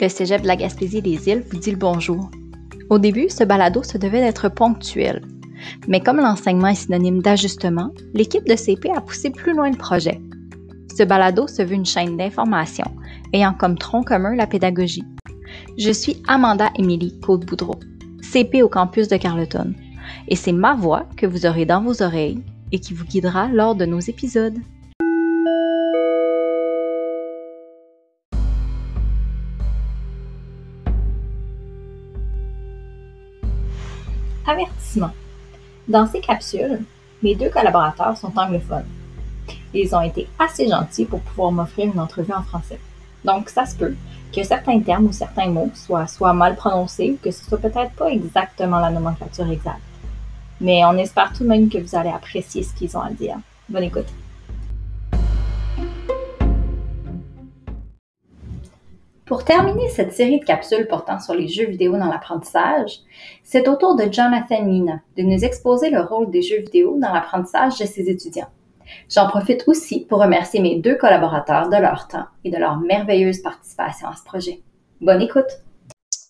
Le 0.00 0.08
Cégep 0.08 0.42
de 0.42 0.48
la 0.48 0.56
Gaspésie 0.56 1.02
des 1.02 1.28
Îles 1.28 1.44
vous 1.48 1.58
dit 1.58 1.70
le 1.70 1.76
bonjour. 1.76 2.28
Au 2.90 2.98
début, 2.98 3.28
ce 3.28 3.44
balado 3.44 3.84
se 3.84 3.96
devait 3.96 4.20
d'être 4.20 4.48
ponctuel. 4.48 5.22
Mais 5.86 6.00
comme 6.00 6.16
l'enseignement 6.16 6.66
est 6.68 6.74
synonyme 6.74 7.22
d'ajustement, 7.22 7.90
l'équipe 8.12 8.46
de 8.48 8.56
CP 8.56 8.90
a 8.90 9.00
poussé 9.00 9.30
plus 9.30 9.54
loin 9.54 9.70
le 9.70 9.76
projet. 9.76 10.20
Ce 10.96 11.04
balado 11.04 11.46
se 11.46 11.62
veut 11.62 11.74
une 11.74 11.86
chaîne 11.86 12.16
d'information 12.16 12.86
ayant 13.32 13.54
comme 13.54 13.78
tronc 13.78 14.02
commun 14.02 14.34
la 14.34 14.48
pédagogie. 14.48 15.04
Je 15.78 15.92
suis 15.92 16.20
Amanda 16.26 16.70
Émilie 16.76 17.20
Côte-Boudreau, 17.20 17.78
CP 18.20 18.62
au 18.62 18.68
campus 18.68 19.06
de 19.06 19.16
Carleton, 19.16 19.74
et 20.26 20.34
c'est 20.34 20.52
ma 20.52 20.74
voix 20.74 21.06
que 21.16 21.26
vous 21.26 21.46
aurez 21.46 21.66
dans 21.66 21.82
vos 21.82 22.02
oreilles 22.02 22.42
et 22.72 22.80
qui 22.80 22.94
vous 22.94 23.04
guidera 23.04 23.46
lors 23.48 23.76
de 23.76 23.86
nos 23.86 24.00
épisodes. 24.00 24.58
Avertissement. 34.46 35.10
Dans 35.88 36.06
ces 36.06 36.20
capsules, 36.20 36.80
mes 37.22 37.34
deux 37.34 37.48
collaborateurs 37.48 38.16
sont 38.16 38.32
anglophones. 38.36 38.86
Ils 39.72 39.94
ont 39.94 40.02
été 40.02 40.28
assez 40.38 40.68
gentils 40.68 41.06
pour 41.06 41.20
pouvoir 41.20 41.50
m'offrir 41.50 41.86
une 41.86 41.98
entrevue 41.98 42.32
en 42.32 42.42
français. 42.42 42.78
Donc, 43.24 43.48
ça 43.48 43.64
se 43.64 43.74
peut 43.74 43.94
que 44.34 44.42
certains 44.42 44.80
termes 44.80 45.06
ou 45.06 45.12
certains 45.12 45.48
mots 45.48 45.70
soient 45.74 46.32
mal 46.32 46.56
prononcés 46.56 47.12
ou 47.12 47.24
que 47.24 47.30
ce 47.30 47.44
soit 47.44 47.58
peut-être 47.58 47.92
pas 47.92 48.10
exactement 48.10 48.80
la 48.80 48.90
nomenclature 48.90 49.50
exacte. 49.50 49.80
Mais 50.60 50.84
on 50.84 50.96
espère 50.98 51.32
tout 51.32 51.44
de 51.44 51.48
même 51.48 51.68
que 51.68 51.78
vous 51.78 51.96
allez 51.96 52.10
apprécier 52.10 52.62
ce 52.62 52.74
qu'ils 52.74 52.96
ont 52.96 53.02
à 53.02 53.10
dire. 53.10 53.36
Bonne 53.68 53.84
écoute. 53.84 54.12
Pour 59.26 59.42
terminer 59.42 59.88
cette 59.88 60.12
série 60.12 60.38
de 60.38 60.44
capsules 60.44 60.86
portant 60.86 61.18
sur 61.18 61.34
les 61.34 61.48
jeux 61.48 61.66
vidéo 61.66 61.92
dans 61.92 62.10
l'apprentissage, 62.10 63.00
c'est 63.42 63.66
au 63.68 63.76
tour 63.76 63.96
de 63.96 64.12
Jonathan 64.12 64.62
Nina 64.62 65.00
de 65.16 65.22
nous 65.22 65.42
exposer 65.42 65.88
le 65.88 66.02
rôle 66.02 66.30
des 66.30 66.42
jeux 66.42 66.60
vidéo 66.60 66.98
dans 67.00 67.10
l'apprentissage 67.10 67.78
de 67.78 67.86
ses 67.86 68.10
étudiants. 68.10 68.50
J'en 69.08 69.26
profite 69.28 69.66
aussi 69.66 70.04
pour 70.04 70.20
remercier 70.20 70.60
mes 70.60 70.78
deux 70.78 70.96
collaborateurs 70.96 71.70
de 71.70 71.76
leur 71.76 72.06
temps 72.06 72.26
et 72.44 72.50
de 72.50 72.58
leur 72.58 72.78
merveilleuse 72.80 73.40
participation 73.40 74.08
à 74.08 74.14
ce 74.14 74.24
projet. 74.24 74.62
Bonne 75.00 75.22
écoute! 75.22 75.48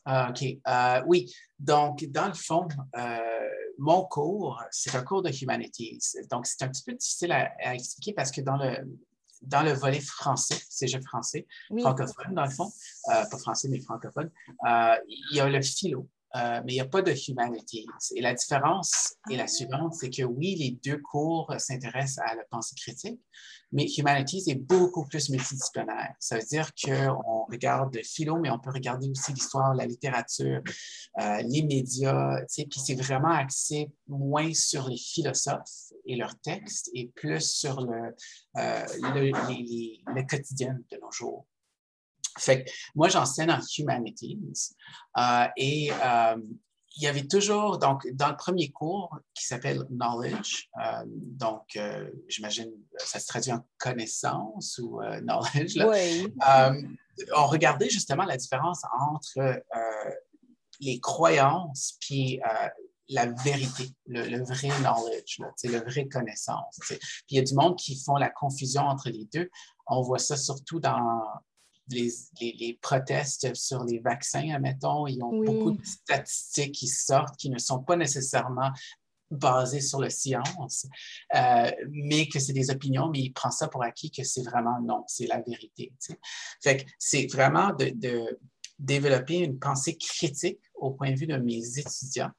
Ah, 0.04 0.28
OK. 0.30 0.44
Euh, 0.44 1.02
oui, 1.08 1.34
donc 1.58 2.04
dans 2.10 2.28
le 2.28 2.34
fond, 2.34 2.68
euh, 2.96 3.18
mon 3.76 4.04
cours, 4.04 4.62
c'est 4.70 4.94
un 4.94 5.02
cours 5.02 5.22
de 5.22 5.32
humanities. 5.42 5.98
Donc, 6.30 6.46
c'est 6.46 6.62
un 6.62 6.68
petit 6.68 6.84
peu 6.84 6.92
difficile 6.92 7.32
à 7.32 7.74
expliquer 7.74 8.12
parce 8.12 8.30
que 8.30 8.40
dans 8.40 8.56
le, 8.56 8.76
dans 9.46 9.62
le 9.62 9.72
volet 9.72 10.00
français, 10.00 10.60
cégep 10.68 11.02
français, 11.04 11.46
francophone 11.80 12.34
dans 12.34 12.44
le 12.44 12.50
fond, 12.50 12.70
euh, 13.08 13.24
pas 13.30 13.38
français 13.38 13.68
mais 13.68 13.80
francophone, 13.80 14.30
euh, 14.66 14.94
il 15.08 15.36
y 15.36 15.40
a 15.40 15.48
le 15.48 15.62
philo, 15.62 16.08
euh, 16.36 16.60
mais 16.64 16.72
il 16.72 16.74
n'y 16.74 16.80
a 16.80 16.86
pas 16.86 17.02
de 17.02 17.14
humanities. 17.28 17.86
Et 18.16 18.20
la 18.20 18.34
différence 18.34 19.14
est 19.30 19.36
la 19.36 19.44
ah. 19.44 19.48
suivante, 19.48 19.94
c'est 19.94 20.10
que 20.10 20.22
oui, 20.22 20.56
les 20.56 20.78
deux 20.84 20.98
cours 20.98 21.52
s'intéressent 21.58 22.24
à 22.26 22.34
la 22.34 22.44
pensée 22.50 22.74
critique, 22.76 23.20
mais 23.72 23.86
humanities 23.98 24.44
est 24.48 24.54
beaucoup 24.54 25.06
plus 25.06 25.30
multidisciplinaire. 25.30 26.14
Ça 26.20 26.38
veut 26.38 26.44
dire 26.44 26.70
qu'on 26.74 27.44
regarde 27.50 27.94
le 27.94 28.02
philo, 28.02 28.38
mais 28.38 28.50
on 28.50 28.58
peut 28.58 28.70
regarder 28.70 29.10
aussi 29.10 29.32
l'histoire, 29.32 29.74
la 29.74 29.86
littérature, 29.86 30.62
les 31.18 31.62
médias, 31.62 32.38
puis 32.46 32.80
c'est 32.80 32.94
vraiment 32.94 33.32
axé 33.32 33.90
moins 34.06 34.52
sur 34.54 34.88
les 34.88 34.96
philosophes 34.96 35.92
et 36.06 36.16
leurs 36.16 36.38
textes 36.40 36.90
et 36.94 37.08
plus 37.14 37.40
sur 37.40 37.80
le, 37.80 38.14
euh, 38.56 38.84
le, 39.02 40.26
quotidien 40.26 40.78
de 40.90 40.98
nos 41.00 41.10
jours. 41.10 41.46
Fait 42.38 42.64
que 42.64 42.70
moi, 42.94 43.08
j'enseigne 43.08 43.50
en 43.50 43.60
humanities 43.78 44.38
euh, 45.18 45.46
et 45.56 45.90
euh, 45.92 46.36
il 46.96 47.02
y 47.02 47.06
avait 47.06 47.26
toujours, 47.26 47.78
donc, 47.78 48.06
dans 48.12 48.28
le 48.28 48.36
premier 48.36 48.70
cours 48.70 49.18
qui 49.34 49.44
s'appelle 49.44 49.84
Knowledge, 49.90 50.68
donc, 51.10 51.76
j'imagine, 52.28 52.70
ça 52.98 53.18
se 53.18 53.26
traduit 53.26 53.50
en 53.50 53.66
connaissance 53.78 54.78
ou 54.78 55.00
knowledge, 55.22 55.76
Oui. 55.76 56.32
on 57.36 57.46
regardait 57.46 57.88
justement 57.88 58.24
la 58.24 58.36
différence 58.36 58.82
entre 59.10 59.60
les 60.78 61.00
croyances 61.00 61.98
puis 62.00 62.40
la 63.08 63.26
vérité, 63.26 63.90
le, 64.06 64.44
vrai 64.44 64.68
knowledge, 64.80 65.40
c'est 65.56 65.68
le 65.68 65.78
vrai 65.78 66.08
connaissance. 66.08 66.78
Puis 66.86 66.98
il 67.30 67.36
y 67.36 67.40
a 67.40 67.42
du 67.42 67.54
monde 67.54 67.76
qui 67.76 68.00
font 68.00 68.16
la 68.16 68.30
confusion 68.30 68.82
entre 68.82 69.10
les 69.10 69.26
deux. 69.32 69.50
On 69.86 70.00
voit 70.00 70.18
ça 70.18 70.36
surtout 70.36 70.80
dans 70.80 71.22
les, 71.88 72.10
les, 72.40 72.78
protestes 72.80 73.54
sur 73.54 73.84
les 73.84 73.98
vaccins, 73.98 74.50
admettons. 74.54 75.06
Ils 75.06 75.22
ont 75.22 75.42
beaucoup 75.42 75.72
de 75.72 75.84
statistiques 75.84 76.72
qui 76.72 76.88
sortent 76.88 77.36
qui 77.36 77.50
ne 77.50 77.58
sont 77.58 77.80
pas 77.80 77.96
nécessairement 77.96 78.70
basées 79.30 79.80
sur 79.80 80.00
la 80.00 80.10
science, 80.10 80.86
euh, 81.34 81.70
mais 81.90 82.28
que 82.28 82.38
c'est 82.38 82.52
des 82.52 82.70
opinions, 82.70 83.08
mais 83.10 83.20
ils 83.20 83.32
prennent 83.32 83.52
ça 83.52 83.68
pour 83.68 83.82
acquis 83.82 84.10
que 84.10 84.22
c'est 84.22 84.42
vraiment 84.42 84.80
non, 84.80 85.04
c'est 85.06 85.26
la 85.26 85.40
vérité. 85.40 85.92
Fait 86.62 86.84
que 86.84 86.90
c'est 86.98 87.26
vraiment 87.26 87.72
de, 87.72 87.90
de 87.94 88.38
développer 88.78 89.38
une 89.38 89.58
pensée 89.58 89.96
critique 89.96 90.60
au 90.74 90.92
point 90.92 91.12
de 91.12 91.18
vue 91.18 91.26
de 91.26 91.36
mes 91.36 91.78
étudiants 91.78 92.30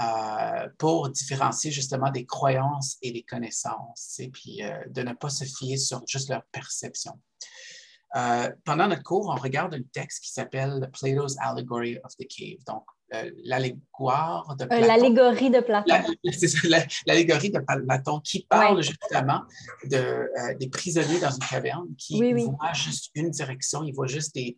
euh, 0.00 0.68
pour 0.78 1.08
différencier 1.08 1.70
justement 1.70 2.10
des 2.10 2.26
croyances 2.26 2.98
et 3.00 3.12
des 3.12 3.22
connaissances, 3.22 4.16
et 4.18 4.28
puis 4.28 4.62
euh, 4.62 4.78
de 4.88 5.02
ne 5.02 5.14
pas 5.14 5.30
se 5.30 5.44
fier 5.44 5.78
sur 5.78 6.02
juste 6.06 6.28
leur 6.28 6.44
perception. 6.52 7.18
Euh, 8.16 8.50
pendant 8.64 8.88
notre 8.88 9.02
cours, 9.02 9.28
on 9.28 9.40
regarde 9.40 9.74
un 9.74 9.82
texte 9.92 10.22
qui 10.22 10.32
s'appelle 10.32 10.90
Plato's 10.98 11.36
Allegory 11.38 11.98
of 12.04 12.16
the 12.16 12.26
Cave, 12.28 12.64
donc 12.66 12.84
l'allégoire 13.44 14.56
de 14.56 14.64
Platon. 14.64 14.86
l'allégorie 14.86 15.50
de 15.50 15.60
Platon. 15.60 15.94
l'allégorie 17.06 17.50
de 17.50 17.60
Platon 17.60 18.18
qui 18.20 18.44
parle 18.48 18.82
justement 18.82 19.42
de, 19.84 20.28
des 20.58 20.68
prisonniers 20.68 21.20
dans 21.20 21.30
une 21.30 21.46
caverne 21.48 21.86
qui 21.96 22.20
voient 22.32 22.72
juste 22.72 23.10
une 23.14 23.30
direction, 23.30 23.84
ils 23.84 23.94
voient 23.94 24.08
juste 24.08 24.34
des, 24.34 24.56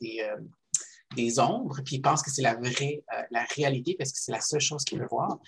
des 1.17 1.39
ombres, 1.39 1.81
puis 1.85 1.97
il 1.97 2.03
pense 2.03 2.23
que 2.23 2.31
c'est 2.31 2.43
la 2.43 2.55
vraie, 2.55 3.03
euh, 3.17 3.23
la 3.31 3.45
réalité 3.57 3.97
parce 3.99 4.13
que 4.13 4.19
c'est 4.21 4.33
la 4.33 4.41
seule 4.41 4.61
chose 4.61 4.85
qu'il 4.85 4.99
veut 4.99 5.07
voir. 5.11 5.39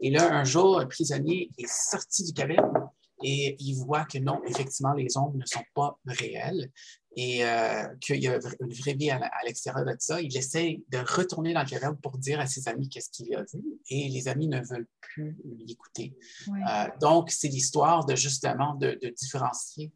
Et 0.00 0.10
là, 0.10 0.32
un 0.32 0.44
jour, 0.44 0.78
un 0.78 0.86
prisonnier 0.86 1.50
est 1.58 1.68
sorti 1.68 2.24
du 2.24 2.32
caverne 2.32 2.88
et 3.28 3.56
il 3.58 3.74
voit 3.74 4.04
que 4.04 4.18
non, 4.18 4.40
effectivement, 4.46 4.92
les 4.92 5.16
ombres 5.16 5.36
ne 5.36 5.44
sont 5.44 5.64
pas 5.74 5.98
réelles 6.06 6.70
et 7.16 7.44
euh, 7.44 7.88
qu'il 8.00 8.22
y 8.22 8.28
a 8.28 8.38
une 8.60 8.72
vraie 8.72 8.94
vie 8.94 9.10
à, 9.10 9.18
l'extérieur 9.44 9.84
de 9.84 9.96
ça. 9.98 10.20
Il 10.20 10.36
essaie 10.36 10.80
de 10.90 10.98
retourner 10.98 11.52
dans 11.52 11.64
le 11.64 11.68
caverne 11.68 11.96
pour 11.96 12.18
dire 12.18 12.38
à 12.38 12.46
ses 12.46 12.68
amis 12.68 12.88
qu'est-ce 12.88 13.10
qu'il 13.10 13.34
a 13.34 13.42
vu 13.52 13.64
et 13.90 14.08
les 14.10 14.28
amis 14.28 14.46
ne 14.46 14.60
veulent 14.60 14.86
plus 15.00 15.36
l'écouter. 15.66 16.14
Euh, 16.48 16.86
donc, 17.00 17.32
c'est 17.32 17.48
l'histoire 17.48 18.06
de 18.06 18.14
justement 18.14 18.76
de, 18.76 18.96
différencier 19.18 19.92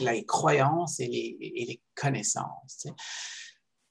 les 0.00 0.24
croyances 0.24 1.00
et 1.00 1.06
les, 1.06 1.36
et 1.40 1.66
les 1.66 1.82
connaissances. 1.94 2.86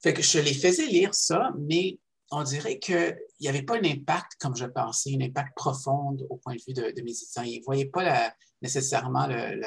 Fait 0.02 0.12
que 0.12 0.22
je 0.22 0.40
les 0.40 0.54
faisais 0.54 0.86
lire 0.86 1.14
ça, 1.14 1.52
mais 1.56 2.00
on 2.34 2.42
dirait 2.42 2.78
qu'il 2.78 3.16
n'y 3.40 3.48
avait 3.48 3.62
pas 3.62 3.76
un 3.76 3.84
impact 3.84 4.32
comme 4.40 4.56
je 4.56 4.66
pensais, 4.66 5.14
un 5.14 5.24
impact 5.24 5.54
profond 5.56 6.16
au 6.28 6.36
point 6.36 6.54
de 6.54 6.60
vue 6.66 6.74
de, 6.74 7.02
mes 7.02 7.12
étudiants. 7.12 7.42
Ils 7.42 7.60
ne 7.60 7.64
voyaient 7.64 7.86
pas 7.86 8.34
nécessairement 8.62 9.26
le, 9.26 9.60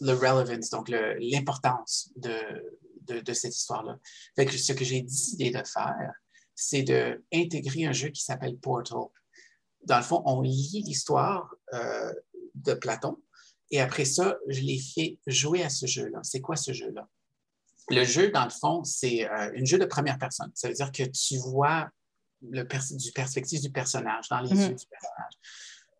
le, 0.00 0.12
relevance, 0.14 0.70
donc 0.70 0.88
l'importance 0.88 2.10
de, 2.16 3.32
cette 3.32 3.54
histoire-là. 3.54 3.98
Ce 4.36 4.72
que 4.72 4.84
j'ai 4.84 5.02
décidé 5.02 5.50
de 5.50 5.62
faire, 5.64 6.12
c'est 6.54 6.82
d'intégrer 6.82 7.86
un 7.86 7.92
jeu 7.92 8.08
qui 8.08 8.22
s'appelle 8.22 8.56
Portal. 8.58 8.98
Dans 9.84 9.96
le 9.96 10.02
fond, 10.02 10.22
on 10.26 10.42
lit 10.42 10.82
l'histoire 10.84 11.54
euh, 11.72 12.12
de 12.54 12.74
Platon 12.74 13.16
et 13.70 13.80
après 13.80 14.04
ça, 14.04 14.36
je 14.48 14.60
les 14.60 14.78
fais 14.78 15.18
jouer 15.26 15.62
à 15.62 15.70
ce 15.70 15.86
jeu-là. 15.86 16.20
C'est 16.22 16.40
quoi 16.40 16.56
ce 16.56 16.72
jeu-là? 16.72 17.08
Le 17.90 18.04
jeu, 18.04 18.30
dans 18.30 18.44
le 18.44 18.50
fond, 18.50 18.84
c'est 18.84 19.28
euh, 19.28 19.52
un 19.56 19.64
jeu 19.64 19.78
de 19.78 19.84
première 19.84 20.18
personne. 20.18 20.50
Ça 20.54 20.68
veut 20.68 20.74
dire 20.74 20.92
que 20.92 21.02
tu 21.02 21.36
vois 21.38 21.88
le 22.42 22.62
du 22.96 23.12
perspective 23.12 23.60
du 23.60 23.70
personnage, 23.70 24.28
dans 24.28 24.40
les 24.40 24.54
mhm. 24.54 24.60
yeux 24.60 24.74
du 24.74 24.86
personnage. 24.86 25.34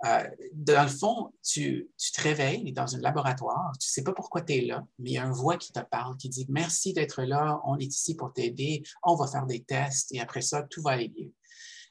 Euh, 0.06 0.26
dans 0.54 0.84
le 0.84 0.88
fond, 0.88 1.31
tu, 1.44 1.90
te 2.14 2.20
réveilles 2.22 2.72
dans 2.72 2.96
un 2.96 3.00
laboratoire, 3.00 3.72
tu 3.78 3.87
ne 3.87 3.90
sais 3.90 4.02
pas 4.02 4.14
pourquoi 4.14 4.40
tu 4.40 4.54
es 4.54 4.60
là, 4.62 4.82
mais 4.98 5.10
il 5.10 5.12
y 5.14 5.19
a 5.19 5.25
une 5.25 5.32
voix 5.32 5.58
qui 5.58 5.72
te 5.72 5.81
parle, 5.81 6.16
qui 6.16 6.31
dit 6.31 6.46
Merci 6.48 6.94
d'être 6.94 7.22
là, 7.22 7.60
on 7.66 7.78
est 7.78 7.84
ici 7.84 8.14
pour 8.14 8.32
t'aider, 8.32 8.82
on 9.02 9.14
va 9.14 9.26
faire 9.26 9.44
des 9.44 9.62
tests 9.62 10.10
et 10.12 10.20
après 10.20 10.40
ça, 10.40 10.62
tout 10.62 10.81
va 10.81 10.93
aller 10.93 11.08
bien. 11.08 11.28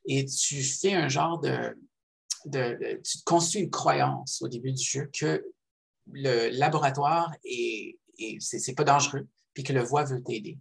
Et 0.06 0.26
tu 0.26 0.64
fais 0.64 0.94
un 0.94 1.08
genre 1.08 1.40
de. 1.40 1.78
de, 2.46 3.00
tu 3.04 3.20
construis 3.26 3.62
une 3.62 3.70
croyance 3.70 4.42
au 4.42 4.48
début 4.48 4.72
du 4.72 4.84
jeu 4.84 5.08
que 5.14 5.46
le 6.12 6.50
laboratoire 6.50 7.32
est, 7.44 7.96
c'est 8.40 8.74
pas 8.74 8.84
dangereux, 8.84 9.28
puis 9.60 9.66
que 9.66 9.74
le 9.74 9.84
voix 9.84 10.06
veut 10.06 10.24
t'aider. 10.24 10.58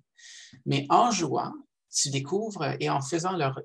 Mais 0.66 0.86
en 0.90 1.12
jouant, 1.12 1.52
tu 1.88 2.10
découvres 2.10 2.74
et 2.80 2.90
en 2.90 3.00
faisant 3.00 3.36
leur, 3.36 3.60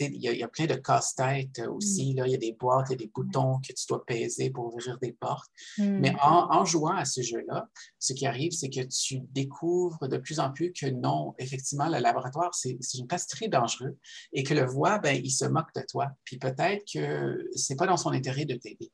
il 0.00 0.16
y, 0.16 0.42
a 0.42 0.48
plein 0.48 0.66
de 0.66 0.74
casse-têtes 0.74 1.62
aussi. 1.68 2.14
Mm. 2.14 2.24
Il 2.26 2.32
y 2.32 2.34
a 2.34 2.38
des 2.38 2.52
boîtes, 2.52 2.86
il 2.88 2.92
y 2.92 2.94
a 2.94 2.98
des 2.98 3.12
boutons 3.14 3.60
que 3.60 3.72
tu 3.72 3.86
dois 3.88 4.04
peser 4.04 4.50
pour 4.50 4.74
ouvrir 4.74 4.98
des 4.98 5.12
portes. 5.12 5.48
Mm. 5.78 5.98
Mais 6.00 6.16
en, 6.20 6.64
jouant 6.64 6.96
à 6.96 7.04
ce 7.04 7.22
jeu-là, 7.22 7.68
ce 8.00 8.12
qui 8.12 8.26
arrive, 8.26 8.50
c'est 8.50 8.70
que 8.70 8.80
tu 8.80 9.20
découvres 9.30 10.08
de 10.08 10.16
plus 10.16 10.40
en 10.40 10.50
plus 10.50 10.72
que 10.72 10.86
non, 10.86 11.36
effectivement, 11.38 11.88
le 11.88 12.00
laboratoire, 12.00 12.52
c'est 12.56 12.76
une 12.98 13.06
place 13.06 13.28
très 13.28 13.46
dangereuse 13.46 13.96
et 14.32 14.42
que 14.42 14.52
le 14.52 14.66
voix, 14.66 14.98
ben, 14.98 15.20
il 15.22 15.30
se 15.30 15.44
moque 15.44 15.72
de 15.76 15.82
toi. 15.88 16.08
Puis 16.24 16.38
peut-être 16.38 16.82
que 16.92 17.48
ce 17.54 17.72
n'est 17.72 17.76
pas 17.76 17.86
dans 17.86 17.96
son 17.96 18.10
intérêt 18.10 18.46
de 18.46 18.56
t'aider. 18.56 18.90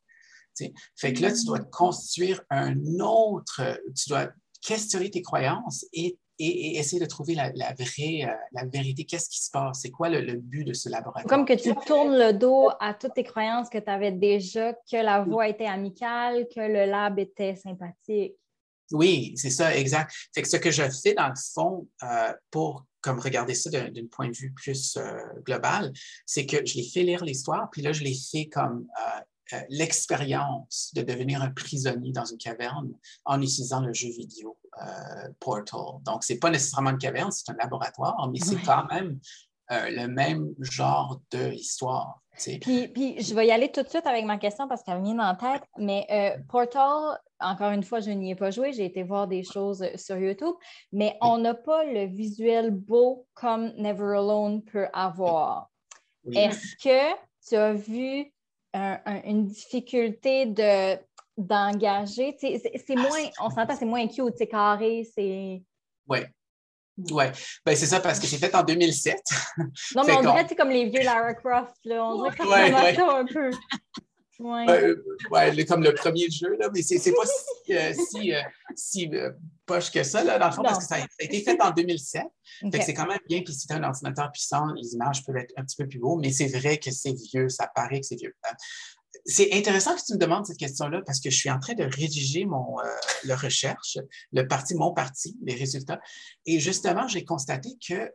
Fait 0.97 1.15
que 1.15 1.23
là, 1.23 1.33
tu 1.33 1.47
dois 1.47 1.61
mm. 1.61 1.71
construire 1.71 2.43
un 2.51 2.77
autre, 3.01 3.63
tu 3.97 4.11
dois 4.11 4.31
questionner 4.61 5.11
tes 5.11 5.23
croyances 5.23 5.87
et 5.93 6.19
et, 6.41 6.79
essayer 6.79 7.01
de 7.01 7.07
trouver 7.07 7.35
la, 7.35 7.51
vraie, 7.51 8.25
euh, 8.25 8.35
la 8.53 8.65
vérité. 8.65 9.05
Qu'est-ce 9.05 9.29
qui 9.29 9.43
se 9.45 9.51
passe? 9.51 9.81
C'est 9.83 9.91
quoi 9.91 10.09
le, 10.09 10.37
but 10.37 10.65
de 10.65 10.73
ce 10.73 10.89
laboratoire? 10.89 11.27
Comme 11.27 11.45
que 11.45 11.53
tu 11.53 11.75
tournes 11.87 12.17
le 12.17 12.33
dos 12.33 12.71
à 12.81 12.95
toutes 12.95 13.15
tes 13.15 13.25
croyances 13.25 13.69
que 13.69 13.79
tu 13.79 13.91
avais 13.91 14.13
déjà, 14.13 14.73
que 14.73 14.97
la 14.97 15.23
voix 15.23 15.49
était 15.49 15.67
amicale, 15.67 16.47
que 16.55 16.61
le 16.61 16.87
lab 16.91 17.19
était 17.19 17.57
sympathique. 17.57 18.37
Oui, 18.93 19.35
c'est 19.37 19.51
ça, 19.51 19.77
exact. 19.77 20.13
Fait 20.35 20.43
que 20.43 20.49
ce 20.49 20.57
que 20.57 20.71
je 20.71 20.83
fais 21.03 21.15
dans 21.15 21.29
le 21.29 21.35
fond 21.55 21.87
euh, 22.03 22.33
pour 22.51 22.87
comme 23.01 23.19
regarder 23.19 23.55
ça 23.55 23.71
d'un 23.71 24.07
point 24.11 24.29
de 24.29 24.37
vue 24.37 24.53
plus 24.53 24.97
euh, 24.97 25.19
global, 25.47 25.93
c'est 26.27 26.45
que 26.45 26.65
je 26.67 26.75
les 26.75 26.89
fais 26.89 27.03
lire 27.03 27.25
l'histoire, 27.25 27.69
puis 27.71 27.83
là, 27.83 27.93
je 27.93 28.05
les 28.05 28.15
fais 28.15 28.47
comme 28.47 28.87
euh, 28.99 29.21
l'expérience 29.69 30.93
de 30.95 31.03
devenir 31.03 31.43
un 31.43 31.51
prisonnier 31.51 32.13
dans 32.13 32.25
une 32.25 32.39
caverne 32.39 32.93
en 33.25 33.41
utilisant 33.41 33.81
le 33.81 33.93
jeu 33.93 34.09
vidéo 34.09 34.57
euh, 34.83 35.29
Portal. 35.41 36.01
Donc, 36.05 36.25
ce 36.25 36.33
n'est 36.33 36.39
pas 36.39 36.51
nécessairement 36.51 36.91
une 36.91 36.99
caverne, 36.99 37.31
c'est 37.31 37.51
un 37.51 37.57
laboratoire, 37.57 38.29
mais 38.33 38.39
c'est 38.39 38.61
quand 38.63 38.87
même 38.91 39.19
euh, 39.73 39.91
le 39.91 40.09
même 40.09 40.55
genre 40.61 41.21
d'histoire. 41.31 42.21
Puis, 42.61 42.89
puis, 42.89 43.21
je 43.21 43.35
vais 43.35 43.49
y 43.49 43.51
aller 43.51 43.71
tout 43.71 43.83
de 43.83 43.89
suite 43.89 44.07
avec 44.07 44.25
ma 44.25 44.39
question 44.39 44.67
parce 44.67 44.83
qu'elle 44.83 45.03
vient 45.03 45.19
en 45.19 45.35
tête. 45.35 45.63
Mais 45.77 46.07
Portal, 46.49 47.19
encore 47.41 47.73
une 47.73 47.83
fois, 47.83 48.01
je 48.01 48.11
n'y 48.11 48.31
ai 48.31 48.35
pas 48.35 48.51
joué. 48.51 48.73
J'ai 48.73 48.85
été 48.85 49.03
voir 49.03 49.27
des 49.27 49.43
choses 49.43 49.85
sur 49.97 50.17
YouTube, 50.17 50.55
mais 50.93 51.17
on 51.21 51.39
n'a 51.39 51.55
pas 51.55 51.85
le 51.85 52.07
visuel 52.07 52.71
beau 52.71 53.27
comme 53.35 53.73
Never 53.77 54.17
Alone 54.17 54.63
peut 54.63 54.89
avoir. 54.93 55.71
Est-ce 56.33 56.77
que 56.83 57.17
tu 57.47 57.57
as 57.57 57.73
vu 57.73 58.33
une 58.75 59.47
difficulté 59.47 60.47
de 60.47 60.99
d'engager. 61.37 62.37
C'est 62.39 62.61
ah, 62.91 62.95
moins, 62.95 63.31
on 63.41 63.51
s'entend, 63.51 63.77
c'est 63.77 63.87
moins 63.87 64.07
cute, 64.07 64.35
c'est 64.37 64.49
carré, 64.49 65.09
c'est. 65.15 65.63
Oui. 66.09 66.19
Oui, 67.11 67.25
ben, 67.65 67.77
c'est 67.77 67.87
ça 67.87 68.01
parce 68.01 68.21
que 68.21 68.27
c'est 68.27 68.37
fait 68.37 68.55
en 68.55 68.63
2007. 68.63 69.17
Non, 69.97 70.03
mais 70.07 70.13
on 70.13 70.21
dirait 70.21 70.45
c'est 70.47 70.55
comme 70.55 70.69
les 70.69 70.91
vieux 70.91 71.03
Lara 71.03 71.33
Croft, 71.33 71.77
là. 71.85 72.05
On 72.05 72.23
dirait 72.23 72.37
que 72.37 72.43
ouais, 72.43 72.75
ouais. 72.75 72.95
ça 72.95 73.17
un 73.17 73.25
peu. 73.25 73.51
Oui, 74.43 74.65
ouais, 75.31 75.65
comme 75.67 75.83
le 75.83 75.93
premier 75.93 76.31
jeu, 76.31 76.57
là, 76.59 76.71
mais 76.75 76.81
c'est 76.81 77.13
pas 77.13 77.27
si, 77.27 77.75
euh, 77.75 77.93
si, 77.93 78.33
euh, 78.33 78.41
si 78.75 79.11
euh, 79.13 79.33
poche 79.67 79.91
que 79.91 80.03
ça, 80.03 80.25
là, 80.25 80.39
dans 80.39 80.47
le 80.47 80.53
fond, 80.53 80.63
parce 80.63 80.79
que 80.79 80.85
ça 80.85 80.95
a, 80.95 81.07
été 81.23 81.43
fait 81.43 81.61
en 81.61 81.71
2007. 81.71 82.23
c'est 82.73 82.95
quand 82.95 83.07
même 83.07 83.19
bien, 83.29 83.43
puis 83.43 83.53
si 83.53 83.67
tu 83.67 83.75
un 83.75 83.83
ordinateur 83.83 84.33
puissant, 84.33 84.73
les 84.73 84.95
images 84.95 85.25
peuvent 85.27 85.37
être 85.37 85.53
un 85.59 85.65
petit 85.65 85.77
peu 85.77 85.87
plus 85.87 85.99
beaux, 85.99 86.17
mais 86.17 86.33
c'est 86.33 86.47
vrai 86.47 86.79
que 86.79 86.91
c'est 86.91 87.13
vieux, 87.13 87.51
ça 87.51 87.71
paraît 87.75 88.01
que 88.01 88.07
c'est 88.07 88.17
vieux. 88.17 88.35
C'est 89.27 89.53
intéressant 89.53 89.95
que 89.95 90.01
tu 90.07 90.15
me 90.15 90.19
demandes 90.19 90.47
cette 90.47 90.57
question-là 90.57 91.03
parce 91.05 91.21
que 91.21 91.29
je 91.29 91.37
suis 91.37 91.51
en 91.51 91.59
train 91.59 91.75
de 91.75 91.85
rédiger 91.85 92.47
mon, 92.47 92.77
le 93.25 93.35
recherche, 93.35 93.99
le 94.33 94.49
parti, 94.49 94.75
mon 94.75 94.95
parti, 94.95 95.37
les 95.43 95.55
résultats. 95.55 96.01
Et 96.47 96.61
justement, 96.61 97.07
j'ai 97.09 97.25
constaté 97.25 97.77
que 97.87 98.11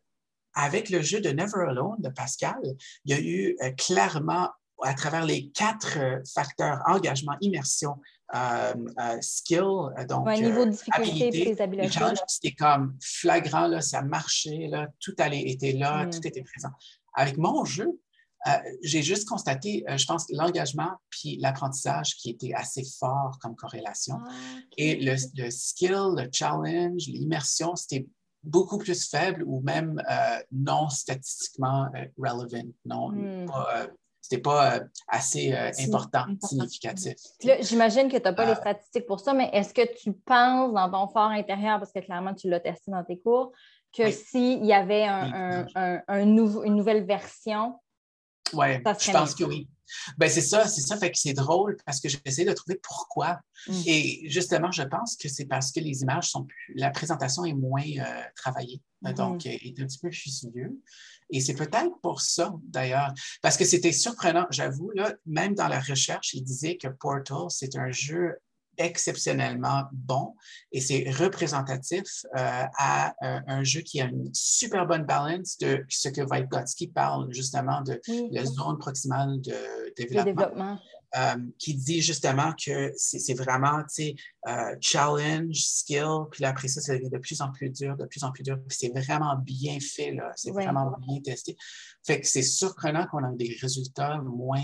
avec 0.55 0.89
le 0.89 1.01
jeu 1.01 1.19
de 1.19 1.29
Never 1.29 1.65
Alone 1.69 1.97
de 1.99 2.09
Pascal, 2.09 2.59
il 3.03 3.11
y 3.11 3.13
a 3.13 3.21
eu 3.21 3.57
clairement 3.77 4.49
à 4.83 4.93
travers 4.93 5.25
les 5.25 5.49
quatre 5.49 5.97
euh, 5.97 6.19
facteurs, 6.33 6.81
engagement, 6.87 7.35
immersion, 7.41 7.95
euh, 8.33 8.73
euh, 8.99 9.17
skill, 9.21 9.63
donc 10.09 10.27
niveau 10.39 10.65
de 10.65 10.71
difficulté, 10.71 11.61
habiletés. 11.61 11.99
C'était 12.27 12.55
comme 12.55 12.97
flagrant, 13.01 13.67
là, 13.67 13.81
ça 13.81 14.01
marchait, 14.01 14.67
là, 14.69 14.87
tout 14.99 15.15
allait, 15.19 15.43
était 15.43 15.73
là, 15.73 16.05
mm. 16.05 16.09
tout 16.09 16.27
était 16.27 16.43
présent. 16.43 16.73
Avec 17.13 17.37
mon 17.37 17.63
jeu, 17.65 17.87
j'ai 18.83 19.01
juste 19.01 19.27
constaté, 19.27 19.83
je 19.87 20.05
pense, 20.05 20.27
l'engagement 20.29 20.91
puis 21.09 21.37
l'apprentissage 21.41 22.15
qui 22.15 22.29
était 22.29 22.53
assez 22.53 22.83
fort 22.99 23.39
comme 23.41 23.55
corrélation. 23.55 24.19
Ah, 24.23 24.31
Et 24.77 24.97
le, 24.97 25.15
le, 25.35 25.49
skill, 25.49 26.13
le 26.15 26.29
challenge, 26.31 27.07
l'immersion, 27.07 27.75
c'était 27.75 28.05
beaucoup 28.43 28.77
plus 28.77 29.09
faible 29.09 29.43
ou 29.47 29.61
même 29.61 29.99
non 30.51 30.89
statistiquement 30.89 31.89
relevant, 32.19 32.69
non, 32.85 33.09
mm. 33.09 33.45
pas, 33.47 33.87
c'était 34.25 34.41
pas 34.41 34.77
euh, 34.77 34.79
assez 35.07 35.53
euh, 35.53 35.71
important, 35.85 36.25
significatif. 36.41 37.13
J'imagine 37.59 38.09
que 38.09 38.17
tu 38.17 38.23
n'as 38.23 38.33
pas 38.33 38.45
les 38.45 38.53
euh, 38.53 38.55
statistiques 38.55 39.05
pour 39.05 39.19
ça, 39.19 39.33
mais 39.33 39.51
est-ce 39.53 39.71
que 39.71 39.85
tu 39.95 40.13
penses 40.13 40.73
dans 40.73 40.89
ton 40.89 41.07
fort 41.07 41.29
intérieur, 41.29 41.77
parce 41.77 41.91
que 41.91 41.99
clairement 41.99 42.33
tu 42.33 42.49
l'as 42.49 42.59
testé 42.59 42.89
dans 42.89 43.03
tes 43.03 43.19
cours, 43.19 43.51
que 43.95 44.09
s'il 44.09 44.65
y 44.65 44.73
avait 44.73 45.05
un, 45.05 45.67
un, 45.75 46.01
une 46.21 46.75
nouvelle 46.75 47.05
version, 47.05 47.79
oui, 48.53 48.77
je 48.99 49.11
pense 49.11 49.35
que 49.35 49.43
oui. 49.43 49.67
Ben 50.17 50.29
c'est 50.29 50.41
ça, 50.41 50.67
c'est 50.67 50.81
ça. 50.81 50.97
Fait 50.97 51.11
que 51.11 51.17
c'est 51.17 51.33
drôle 51.33 51.77
parce 51.85 51.99
que 51.99 52.09
j'essaie 52.09 52.45
de 52.45 52.53
trouver 52.53 52.79
pourquoi. 52.81 53.39
Mm. 53.67 53.81
Et 53.85 54.29
justement, 54.29 54.71
je 54.71 54.83
pense 54.83 55.15
que 55.15 55.29
c'est 55.29 55.45
parce 55.45 55.71
que 55.71 55.79
les 55.79 56.01
images 56.01 56.29
sont 56.29 56.43
plus. 56.43 56.73
La 56.75 56.91
présentation 56.91 57.45
est 57.45 57.53
moins 57.53 57.83
travaillée, 58.35 58.81
mm-hmm. 59.03 59.13
donc 59.13 59.45
est 59.45 59.79
un 59.79 59.85
petit 59.85 59.99
peu 59.99 60.09
vieux. 60.53 60.81
Et 61.31 61.41
c'est 61.41 61.55
peut-être 61.55 61.99
pour 62.01 62.21
ça, 62.21 62.53
d'ailleurs, 62.63 63.13
parce 63.41 63.57
que 63.57 63.65
c'était 63.65 63.91
surprenant, 63.91 64.45
j'avoue, 64.51 64.91
là, 64.91 65.13
même 65.25 65.55
dans 65.55 65.67
la 65.67 65.79
recherche, 65.79 66.33
il 66.33 66.43
disait 66.43 66.77
que 66.77 66.87
Portal, 66.87 67.49
c'est 67.49 67.75
un 67.77 67.91
jeu 67.91 68.35
exceptionnellement 68.77 69.83
bon 69.91 70.35
et 70.71 70.81
c'est 70.81 71.09
représentatif 71.11 72.25
euh, 72.37 72.63
à 72.77 73.15
euh, 73.23 73.39
un 73.47 73.63
jeu 73.63 73.81
qui 73.81 74.01
a 74.01 74.05
une 74.05 74.29
super 74.33 74.85
bonne 74.85 75.05
balance 75.05 75.57
de 75.57 75.85
ce 75.89 76.09
que 76.09 76.21
Vygotsky 76.21 76.87
parle 76.87 77.33
justement 77.33 77.81
de 77.81 77.99
la 78.31 78.45
zone 78.45 78.77
proximale 78.77 79.41
de 79.41 79.93
développement. 79.97 80.79
Euh, 81.15 81.37
qui 81.59 81.75
dit 81.75 82.01
justement 82.01 82.51
que 82.61 82.91
c'est 82.97 83.35
vraiment, 83.35 83.81
tu 83.83 84.15
sais, 84.43 84.75
challenge, 84.81 85.55
skill, 85.55 86.25
puis 86.29 86.43
après 86.43 86.67
ça, 86.67 86.81
ça 86.81 86.93
devient 86.93 87.09
de 87.09 87.19
plus 87.19 87.39
en 87.39 87.53
plus 87.53 87.69
dur, 87.69 87.95
de 87.95 88.05
plus 88.05 88.25
en 88.25 88.33
plus 88.33 88.43
dur, 88.43 88.59
puis 88.67 88.77
c'est 88.77 88.89
vraiment 88.89 89.37
bien 89.37 89.77
fait, 89.79 90.11
là, 90.11 90.33
c'est 90.35 90.51
vraiment 90.51 90.93
bien 91.07 91.21
testé. 91.21 91.55
Fait 92.05 92.19
que 92.19 92.27
c'est 92.27 92.41
surprenant 92.41 93.07
qu'on 93.07 93.23
ait 93.31 93.37
des 93.37 93.55
résultats 93.61 94.17
moins 94.17 94.61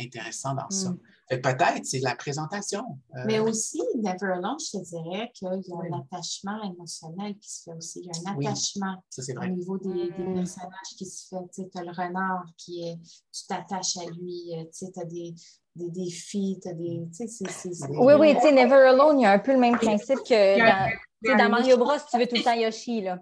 intéressants 0.00 0.54
dans 0.54 0.70
ça. 0.70 0.92
Peut-être, 1.28 1.84
c'est 1.84 1.98
la 2.00 2.14
présentation. 2.14 2.84
Mais 3.26 3.40
aussi, 3.40 3.82
Neverland, 3.96 4.58
je 4.60 4.78
te 4.78 4.84
dirais 4.84 5.30
qu'il 5.34 5.48
y 5.48 5.72
a 5.72 5.76
un 5.76 6.00
attachement 6.00 6.62
émotionnel 6.62 7.36
qui 7.38 7.50
se 7.50 7.62
fait 7.64 7.76
aussi. 7.76 8.00
Il 8.00 8.06
y 8.06 8.10
a 8.10 8.30
un 8.30 8.40
attachement 8.40 9.02
au 9.42 9.46
niveau 9.48 9.78
des, 9.78 10.10
mm. 10.10 10.34
personnages 10.34 10.94
qui 10.96 11.04
se 11.04 11.26
fait. 11.28 11.68
Tu 11.72 11.78
as 11.78 11.82
le 11.82 11.90
renard 11.90 12.44
qui 12.56 12.88
est, 12.88 12.98
tu 13.32 13.46
t'attaches 13.48 13.96
à 13.96 14.04
lui, 14.10 14.52
tu 14.72 14.84
as 15.00 15.04
des, 15.04 15.34
des 15.74 15.90
défis, 15.90 16.60
tu 16.62 16.68
as 16.68 16.74
des. 16.74 17.02
Oui, 17.90 18.14
oui, 18.18 18.34
tu 18.36 18.42
sais, 18.42 18.52
Never 18.52 18.76
Alone, 18.76 19.18
il 19.18 19.22
y 19.24 19.26
a 19.26 19.32
un 19.32 19.38
peu 19.40 19.52
le 19.52 19.58
même 19.58 19.76
principe 19.76 20.20
que 20.20 20.58
dans, 20.58 21.36
dans 21.36 21.50
Mario 21.50 21.76
Bros, 21.76 21.92
tu 22.08 22.18
veux 22.18 22.26
tout 22.26 22.36
le 22.36 22.42
temps 22.42 22.54
Yoshi. 22.54 23.02
Là. 23.02 23.18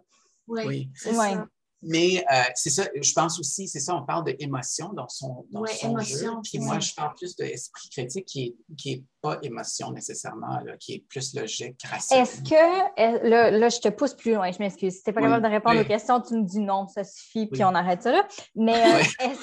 Oui, 0.46 0.90
c'est 0.94 1.14
ça. 1.14 1.46
Mais 1.86 2.24
euh, 2.32 2.42
c'est 2.54 2.70
ça, 2.70 2.84
je 2.94 3.12
pense 3.12 3.38
aussi, 3.38 3.68
c'est 3.68 3.80
ça, 3.80 3.94
on 3.94 4.04
parle 4.04 4.24
d'émotion 4.24 4.92
dans 4.92 5.08
son, 5.08 5.46
dans 5.50 5.64
son 5.66 5.98
jeu. 5.98 6.30
Puis 6.42 6.58
moi, 6.58 6.78
je 6.80 6.94
parle 6.94 7.14
plus 7.14 7.36
d'esprit 7.36 7.88
critique 7.90 8.26
qui 8.26 8.56
n'est 8.68 8.76
qui 8.76 8.92
est 8.92 9.02
pas 9.20 9.38
émotion 9.42 9.90
nécessairement, 9.92 10.60
là, 10.64 10.76
qui 10.78 10.94
est 10.94 11.04
plus 11.08 11.34
logique, 11.34 11.82
rationnel. 11.84 12.26
Est-ce 12.26 12.42
que, 12.42 13.28
là, 13.28 13.50
là, 13.50 13.68
je 13.68 13.78
te 13.78 13.88
pousse 13.88 14.14
plus 14.14 14.34
loin, 14.34 14.50
je 14.50 14.58
m'excuse. 14.58 14.96
Si 14.96 15.02
tu 15.02 15.10
n'es 15.10 15.14
pas 15.14 15.22
capable 15.22 15.44
de 15.44 15.50
répondre 15.50 15.80
aux 15.80 15.84
questions, 15.84 16.20
tu 16.20 16.34
me 16.34 16.44
dis 16.44 16.60
non, 16.60 16.86
ça 16.88 17.04
suffit, 17.04 17.46
puis 17.46 17.64
on 17.64 17.74
arrête 17.74 18.02
ça 18.02 18.12
là. 18.12 18.26
Mais 18.54 18.74
euh, 18.74 19.02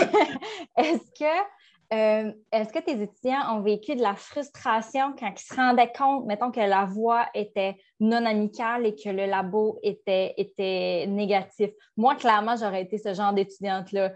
est-ce 0.76 1.10
que 1.18 1.46
euh, 1.92 2.32
est-ce 2.52 2.72
que 2.72 2.80
tes 2.80 3.00
étudiants 3.00 3.56
ont 3.56 3.60
vécu 3.60 3.94
de 3.94 4.02
la 4.02 4.14
frustration 4.14 5.14
quand 5.18 5.32
ils 5.36 5.38
se 5.38 5.54
rendaient 5.54 5.92
compte, 5.96 6.26
mettons, 6.26 6.50
que 6.50 6.60
la 6.60 6.84
voix 6.84 7.26
était 7.34 7.76
non 8.00 8.26
amicale 8.26 8.86
et 8.86 8.94
que 8.94 9.08
le 9.08 9.26
labo 9.26 9.78
était, 9.82 10.34
était 10.36 11.06
négatif? 11.08 11.70
Moi, 11.96 12.16
clairement, 12.16 12.56
j'aurais 12.56 12.82
été 12.82 12.98
ce 12.98 13.14
genre 13.14 13.32
d'étudiante-là. 13.32 14.12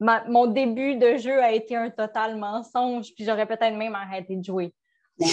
mon 0.00 0.46
début 0.46 0.96
de 0.96 1.16
jeu 1.16 1.42
a 1.42 1.52
été 1.52 1.76
un 1.76 1.90
total 1.90 2.36
mensonge, 2.36 3.14
puis 3.14 3.24
j'aurais 3.24 3.46
peut-être 3.46 3.74
même 3.74 3.94
arrêté 3.94 4.36
de 4.36 4.44
jouer. 4.44 4.74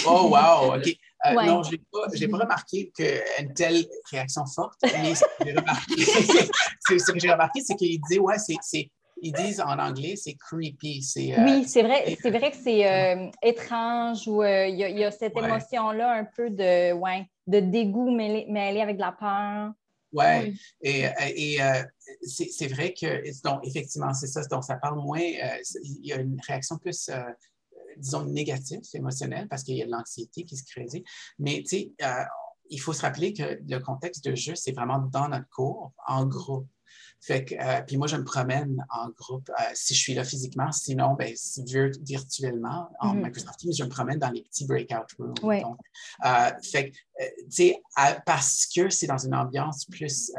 Oh, 0.06 0.30
wow, 0.30 0.74
OK. 0.76 0.88
Euh, 1.26 1.32
non, 1.44 1.62
je 1.62 1.72
n'ai 1.72 2.28
pas, 2.28 2.38
remarqué 2.38 2.92
une 3.38 3.52
telle 3.54 3.84
réaction 4.10 4.44
forte, 4.46 4.78
mais 4.82 5.14
ce 5.14 5.24
que 5.24 5.44
j'ai 5.46 5.54
remarqué, 5.54 5.94
c'est, 6.80 7.30
remarqué, 7.30 7.60
c'est 7.60 7.76
qu'il 7.76 8.00
dit, 8.08 8.18
ouais, 8.18 8.36
c'est 8.38 8.90
ils 9.24 9.32
disent 9.32 9.60
en 9.60 9.78
anglais, 9.78 10.16
c'est 10.16 10.34
creepy. 10.34 11.02
Euh, 11.16 11.44
oui, 11.44 11.64
c'est 11.66 11.82
vrai, 11.82 12.16
c'est 12.20 12.30
vrai 12.30 12.50
que 12.50 12.56
c'est 12.62 12.86
euh, 12.86 13.30
étrange 13.42 14.28
ou 14.28 14.42
euh, 14.42 14.66
il 14.66 14.76
y, 14.76 15.02
a 15.02 15.10
cette 15.10 15.34
émotion-là 15.34 16.12
un 16.12 16.24
peu 16.24 16.50
de, 16.50 16.92
ouais, 16.92 17.26
de 17.46 17.60
dégoût 17.60 18.14
mêlé, 18.14 18.80
avec 18.80 18.96
de 18.96 19.00
la 19.00 19.12
peur. 19.12 19.72
Ouais. 20.12 20.52
Et, 20.82 21.06
et 21.34 21.58
c'est 22.22 22.68
vrai 22.68 22.92
que, 22.92 23.42
donc, 23.42 23.66
effectivement, 23.66 24.12
c'est 24.12 24.26
ça. 24.26 24.42
Donc, 24.44 24.62
ça 24.62 24.76
parle 24.76 25.00
moins, 25.00 25.20
il 25.20 26.06
y 26.06 26.12
a 26.12 26.16
une 26.16 26.38
réaction 26.46 26.76
plus 26.76 27.10
disons, 27.96 28.24
négative, 28.24 28.80
émotionnelle, 28.92 29.48
parce 29.48 29.62
qu'il 29.62 29.76
y 29.76 29.82
a 29.82 29.86
de 29.86 29.90
l'anxiété 29.90 30.44
qui 30.44 30.56
se 30.56 30.64
crée. 30.64 30.86
Mais, 31.38 31.62
tu 31.62 31.78
sais, 31.78 31.92
il 32.68 32.78
faut 32.78 32.92
se 32.92 33.00
rappeler 33.00 33.32
que 33.32 33.58
le 33.66 33.78
contexte 33.78 34.24
de 34.24 34.34
jeu, 34.34 34.54
c'est 34.54 34.72
vraiment 34.72 34.98
dans 34.98 35.28
notre 35.28 35.48
cours, 35.48 35.92
en 36.06 36.26
groupe. 36.26 36.68
Fait 37.26 37.42
que, 37.42 37.54
euh, 37.54 37.80
puis 37.86 37.96
moi, 37.96 38.06
je 38.06 38.16
me 38.16 38.24
promène 38.24 38.84
en 38.90 39.08
groupe 39.08 39.48
euh, 39.48 39.62
si 39.72 39.94
je 39.94 39.98
suis 39.98 40.12
là 40.12 40.24
physiquement. 40.24 40.70
Sinon, 40.72 41.14
ben, 41.14 41.32
virtuellement, 42.02 42.90
en 43.00 43.14
mm-hmm. 43.14 43.24
Microsoft 43.24 43.58
Teams, 43.60 43.72
je 43.72 43.84
me 43.84 43.88
promène 43.88 44.18
dans 44.18 44.28
les 44.28 44.42
petits 44.42 44.66
breakout 44.66 45.10
rooms. 45.18 45.60
Donc, 45.62 45.78
euh, 46.26 46.50
fait 46.62 46.90
que, 46.90 46.96
tu 47.44 47.46
sais, 47.48 47.82
parce 48.26 48.66
que 48.66 48.90
c'est 48.90 49.06
dans 49.06 49.18
une 49.18 49.36
ambiance 49.36 49.84
plus 49.84 50.32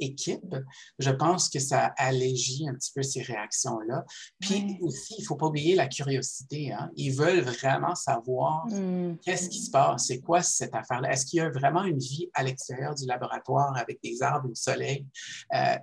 équipe, 0.00 0.56
je 0.98 1.10
pense 1.10 1.50
que 1.50 1.58
ça 1.58 1.92
allégit 1.98 2.66
un 2.66 2.74
petit 2.74 2.92
peu 2.94 3.02
ces 3.02 3.20
réactions-là. 3.20 4.06
Puis 4.40 4.78
aussi, 4.80 5.16
il 5.18 5.20
ne 5.20 5.26
faut 5.26 5.36
pas 5.36 5.46
oublier 5.46 5.74
la 5.74 5.86
curiosité. 5.86 6.72
Hein. 6.72 6.90
Ils 6.96 7.12
veulent 7.12 7.42
vraiment 7.42 7.94
savoir 7.94 8.66
mm. 8.68 9.18
qu'est-ce 9.22 9.50
qui 9.50 9.60
se 9.60 9.70
passe, 9.70 10.06
c'est 10.06 10.20
quoi 10.20 10.40
cette 10.40 10.74
affaire-là? 10.74 11.12
Est-ce 11.12 11.26
qu'il 11.26 11.40
y 11.40 11.42
a 11.42 11.50
vraiment 11.50 11.84
une 11.84 11.98
vie 11.98 12.30
à 12.32 12.42
l'extérieur 12.42 12.94
du 12.94 13.06
laboratoire 13.06 13.76
avec 13.76 14.00
des 14.02 14.22
arbres, 14.22 14.48
le 14.48 14.54
soleil? 14.54 15.06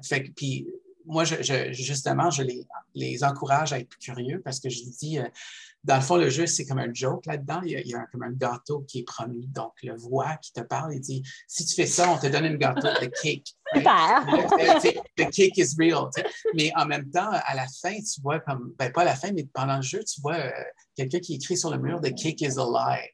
fait 0.04 0.24
que, 0.24 0.32
puis 0.42 0.68
moi, 1.06 1.24
je, 1.24 1.72
justement, 1.72 2.32
je 2.32 2.42
les, 2.42 2.66
les, 2.96 3.24
encourage 3.24 3.74
à 3.74 3.80
être 3.80 3.96
curieux 4.00 4.42
parce 4.44 4.60
que 4.60 4.70
je 4.70 4.82
dis, 4.86 5.20
euh, 5.20 5.28
dans 5.84 5.98
le 5.98 6.02
fond, 6.02 6.16
le 6.16 6.32
jeu, 6.32 6.48
c'est 6.48 6.66
comme 6.66 6.80
un 6.80 6.92
joke 6.92 7.28
là-dedans. 7.28 7.62
Il 7.64 7.88
y 7.88 7.94
a, 7.94 8.08
comme 8.12 8.24
un 8.24 8.32
gâteau 8.32 8.80
qui 8.88 9.00
est 9.00 9.04
promis. 9.04 9.46
Donc, 9.48 9.74
le 9.84 9.96
voix 9.96 10.38
qui 10.38 10.52
te 10.52 10.62
parle, 10.62 10.96
il 10.96 11.00
dit, 11.00 11.22
si 11.48 11.64
tu 11.64 11.76
fais 11.76 11.86
ça, 11.86 12.10
on 12.10 12.18
te 12.18 12.26
donne 12.26 12.46
un 12.46 12.56
gâteau, 12.56 12.88
de 12.88 13.12
cake. 13.22 13.54
Le, 13.76 15.30
cake 15.30 15.58
is 15.60 15.76
real. 15.78 16.10
Mais 16.56 16.72
en 16.76 16.88
même 16.88 17.12
temps, 17.12 17.30
à 17.30 17.54
la 17.54 17.68
fin, 17.68 17.94
tu 17.94 18.20
vois 18.22 18.40
comme, 18.40 18.74
ben 18.80 18.92
pas 18.92 19.02
à 19.02 19.06
la 19.06 19.16
fin, 19.16 19.32
mais 19.32 19.48
pendant 19.54 19.76
le 19.76 19.84
jeu, 19.84 20.04
tu 20.04 20.22
vois 20.22 20.38
euh, 20.38 20.50
quelqu'un 20.96 21.20
qui 21.20 21.36
écrit 21.36 21.56
sur 21.56 21.70
le 21.70 21.78
mur, 21.78 22.02
The 22.02 22.16
cake 22.16 22.42
is 22.42 22.58
a 22.58 22.66
lie. 22.66 23.10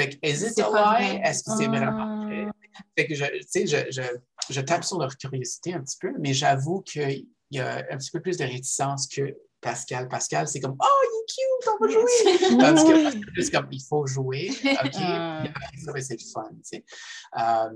Fait 0.00 0.08
que, 0.10 0.26
is 0.26 0.42
it 0.42 0.58
a 0.58 0.70
lie? 0.70 1.20
Est-ce 1.22 1.44
que 1.44 1.50
c'est 1.56 1.66
vraiment 1.66 2.24
vrai? 2.24 2.46
Ah. 2.48 2.52
Fait 2.96 3.06
que, 3.06 3.14
je, 3.14 3.24
tu 3.24 3.66
sais, 3.66 3.66
je 3.66 4.02
je 4.50 4.60
tape 4.60 4.84
sur 4.84 4.98
leur 4.98 5.16
curiosité 5.16 5.74
un 5.74 5.80
petit 5.80 5.98
peu, 6.00 6.12
mais 6.18 6.34
j'avoue 6.34 6.80
qu'il 6.80 7.26
y 7.50 7.60
a 7.60 7.84
un 7.90 7.96
petit 7.96 8.10
peu 8.10 8.20
plus 8.20 8.36
de 8.36 8.44
réticence 8.44 9.06
que 9.06 9.36
Pascal. 9.60 10.08
Pascal, 10.08 10.48
c'est 10.48 10.60
comme 10.60 10.76
Oh, 10.80 10.86
il 11.04 11.16
est 11.16 11.26
cute, 11.28 11.68
on 11.68 11.84
va 11.84 11.92
jouer. 11.92 12.58
Tandis 12.58 12.84
que 12.84 13.10
c'est 13.10 13.32
plus 13.32 13.50
comme 13.50 13.68
il 13.70 13.82
faut 13.82 14.06
jouer. 14.06 14.50
OK, 14.50 14.90
ah. 14.96 15.44
c'est 16.00 16.14
le 16.14 16.32
fun. 16.32 16.50
Euh, 17.38 17.70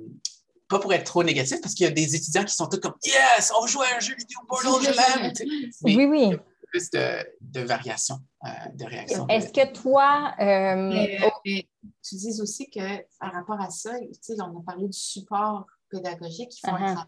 pas 0.66 0.78
pour 0.78 0.92
être 0.94 1.04
trop 1.04 1.22
négatif, 1.22 1.60
parce 1.60 1.74
qu'il 1.74 1.84
y 1.84 1.88
a 1.88 1.92
des 1.92 2.16
étudiants 2.16 2.44
qui 2.44 2.54
sont 2.54 2.66
tous 2.66 2.80
comme 2.80 2.94
Yes, 3.04 3.52
on 3.60 3.66
joue 3.66 3.82
à 3.82 3.96
un 3.96 4.00
jeu 4.00 4.14
vidéo 4.16 4.40
Portal, 4.48 4.72
je 4.82 4.90
l'aime. 4.90 5.32
Oui, 5.82 6.06
oui. 6.06 6.36
Plus 6.74 6.90
de, 6.90 7.24
de 7.40 7.60
variations, 7.60 8.18
euh, 8.44 8.48
de 8.74 8.84
réactions. 8.84 9.28
Est-ce 9.28 9.52
que 9.52 9.72
toi. 9.72 10.34
Euh, 10.40 10.90
tu 11.44 12.16
dis 12.16 12.40
aussi 12.40 12.68
que 12.68 12.80
par 13.20 13.32
rapport 13.32 13.60
à 13.60 13.70
ça, 13.70 13.92
on 14.40 14.58
a 14.58 14.62
parlé 14.66 14.88
du 14.88 14.98
support 14.98 15.66
pédagogiques, 15.88 16.58
ils 16.58 16.68
font 16.68 16.74
un 16.74 16.94
uh-huh. 16.94 17.06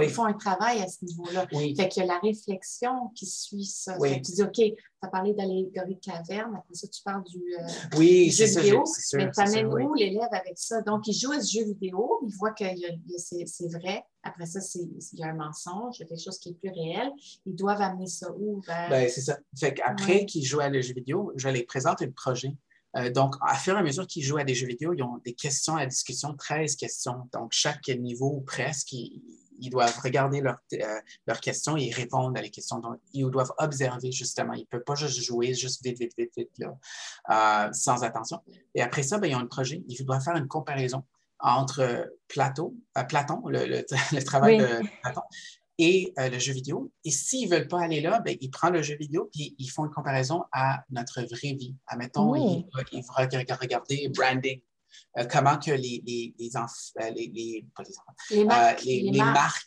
Ils 0.00 0.10
font 0.10 0.24
un 0.24 0.32
travail 0.32 0.80
à 0.80 0.88
ce 0.88 1.04
niveau-là. 1.04 1.46
Fait 1.48 1.88
qu'il 1.88 2.02
y 2.02 2.04
a 2.04 2.06
la 2.06 2.18
réflexion 2.18 3.10
qui 3.14 3.26
suit 3.26 3.64
ça. 3.64 3.96
tu 3.98 4.20
dis, 4.20 4.42
OK, 4.42 4.52
tu 4.52 4.74
as 5.02 5.08
parlé 5.08 5.34
d'allégorie 5.34 5.96
de 5.96 6.00
caverne, 6.00 6.54
après 6.56 6.74
ça, 6.74 6.88
tu 6.88 7.02
parles 7.02 7.24
du, 7.24 7.38
euh, 7.38 7.96
oui, 7.98 8.30
jeu 8.30 8.46
vidéo. 8.46 8.84
mais 9.14 9.30
tu 9.30 9.40
amènes 9.40 9.66
où 9.66 9.94
l'élève 9.94 10.28
avec 10.32 10.54
ça? 10.56 10.80
Donc, 10.82 11.06
il 11.08 11.12
joue 11.12 11.32
à 11.32 11.40
ce 11.40 11.58
jeu 11.58 11.64
vidéo, 11.64 12.20
il 12.26 12.34
voit 12.36 12.52
que 12.52 12.64
c'est 13.16 13.68
vrai. 13.68 14.04
Après 14.22 14.46
ça, 14.46 14.60
il 14.74 15.18
y 15.18 15.24
a 15.24 15.28
un 15.28 15.34
mensonge, 15.34 15.96
il 15.98 16.02
y 16.02 16.04
a 16.04 16.06
quelque 16.06 16.22
chose 16.22 16.38
qui 16.38 16.50
est 16.50 16.54
plus 16.54 16.70
réel. 16.70 17.10
Ils 17.44 17.56
doivent 17.56 17.80
amener 17.80 18.06
ça 18.06 18.30
où? 18.38 18.62
Ben, 18.66 19.08
c'est 19.08 19.20
ça. 19.20 19.38
Fait 19.58 19.74
qu'après 19.74 20.24
qu'ils 20.26 20.44
jouent 20.44 20.60
à 20.60 20.68
le 20.68 20.80
jeu 20.80 20.94
vidéo, 20.94 21.32
je 21.34 21.48
les 21.48 21.64
présente 21.64 22.02
un 22.02 22.10
projet. 22.10 22.54
Euh, 22.96 23.10
donc, 23.10 23.34
à 23.40 23.54
fur 23.54 23.74
et 23.74 23.78
à 23.78 23.82
mesure 23.82 24.06
qu'ils 24.06 24.22
jouent 24.22 24.38
à 24.38 24.44
des 24.44 24.54
jeux 24.54 24.66
vidéo, 24.66 24.92
ils 24.92 25.02
ont 25.02 25.18
des 25.24 25.34
questions 25.34 25.76
à 25.76 25.86
discussion, 25.86 26.34
13 26.34 26.76
questions. 26.76 27.28
Donc, 27.32 27.52
chaque 27.52 27.88
niveau 27.88 28.42
presque, 28.46 28.92
ils, 28.92 29.22
doivent 29.70 29.96
regarder 30.02 30.42
euh, 30.42 31.00
leurs 31.26 31.40
questions 31.40 31.76
et 31.76 31.90
répondre 31.90 32.36
à 32.36 32.42
les 32.42 32.50
questions. 32.50 32.80
Donc, 32.80 32.98
ils 33.12 33.28
doivent 33.30 33.52
observer 33.58 34.10
justement. 34.10 34.54
Ils 34.54 34.62
ne 34.62 34.66
peuvent 34.66 34.84
pas 34.84 34.96
juste 34.96 35.22
jouer 35.22 35.54
juste 35.54 35.84
vite, 35.84 35.98
vite, 35.98 36.12
vite, 36.18 36.32
vite, 36.36 36.50
là, 36.58 36.76
euh, 37.30 37.72
sans 37.72 38.02
attention. 38.02 38.40
Et 38.74 38.82
après 38.82 39.04
ça, 39.04 39.18
ben, 39.18 39.28
ils 39.28 39.36
ont 39.36 39.40
un 39.40 39.46
projet. 39.46 39.82
Ils 39.88 40.04
doivent 40.04 40.22
faire 40.22 40.36
une 40.36 40.48
comparaison 40.48 41.04
entre 41.38 42.12
Platon, 42.28 42.74
Platon 43.08 43.42
le, 43.46 43.82
travail 44.24 44.58
de 44.58 44.80
Platon, 45.02 45.22
et 45.82 46.12
euh, 46.18 46.30
le 46.30 46.38
jeu 46.38 46.52
vidéo. 46.52 46.92
Et 47.04 47.10
s'ils 47.10 47.50
ne 47.50 47.56
veulent 47.56 47.68
pas 47.68 47.80
aller 47.82 48.00
là, 48.00 48.20
ben, 48.20 48.36
ils 48.40 48.50
prennent 48.50 48.74
le 48.74 48.82
jeu 48.82 48.96
vidéo 48.96 49.28
et 49.38 49.52
ils 49.58 49.68
font 49.68 49.84
une 49.84 49.90
comparaison 49.90 50.44
à 50.52 50.84
notre 50.90 51.22
vraie 51.22 51.54
vie. 51.54 51.74
Admettons, 51.88 52.36
ils, 52.36 52.64
ils 52.92 53.02
vont 53.02 53.14
regarder 53.60 54.08
branding. 54.08 54.60
Euh, 55.18 55.24
comment 55.30 55.58
que 55.58 55.70
les, 55.70 56.02
les, 56.06 56.34
les, 56.38 56.50
les, 57.14 57.32
les, 57.34 57.66
pas 57.74 57.82
les, 58.30 58.44
marques, 58.44 58.84
les, 58.84 59.10
marques, 59.10 59.64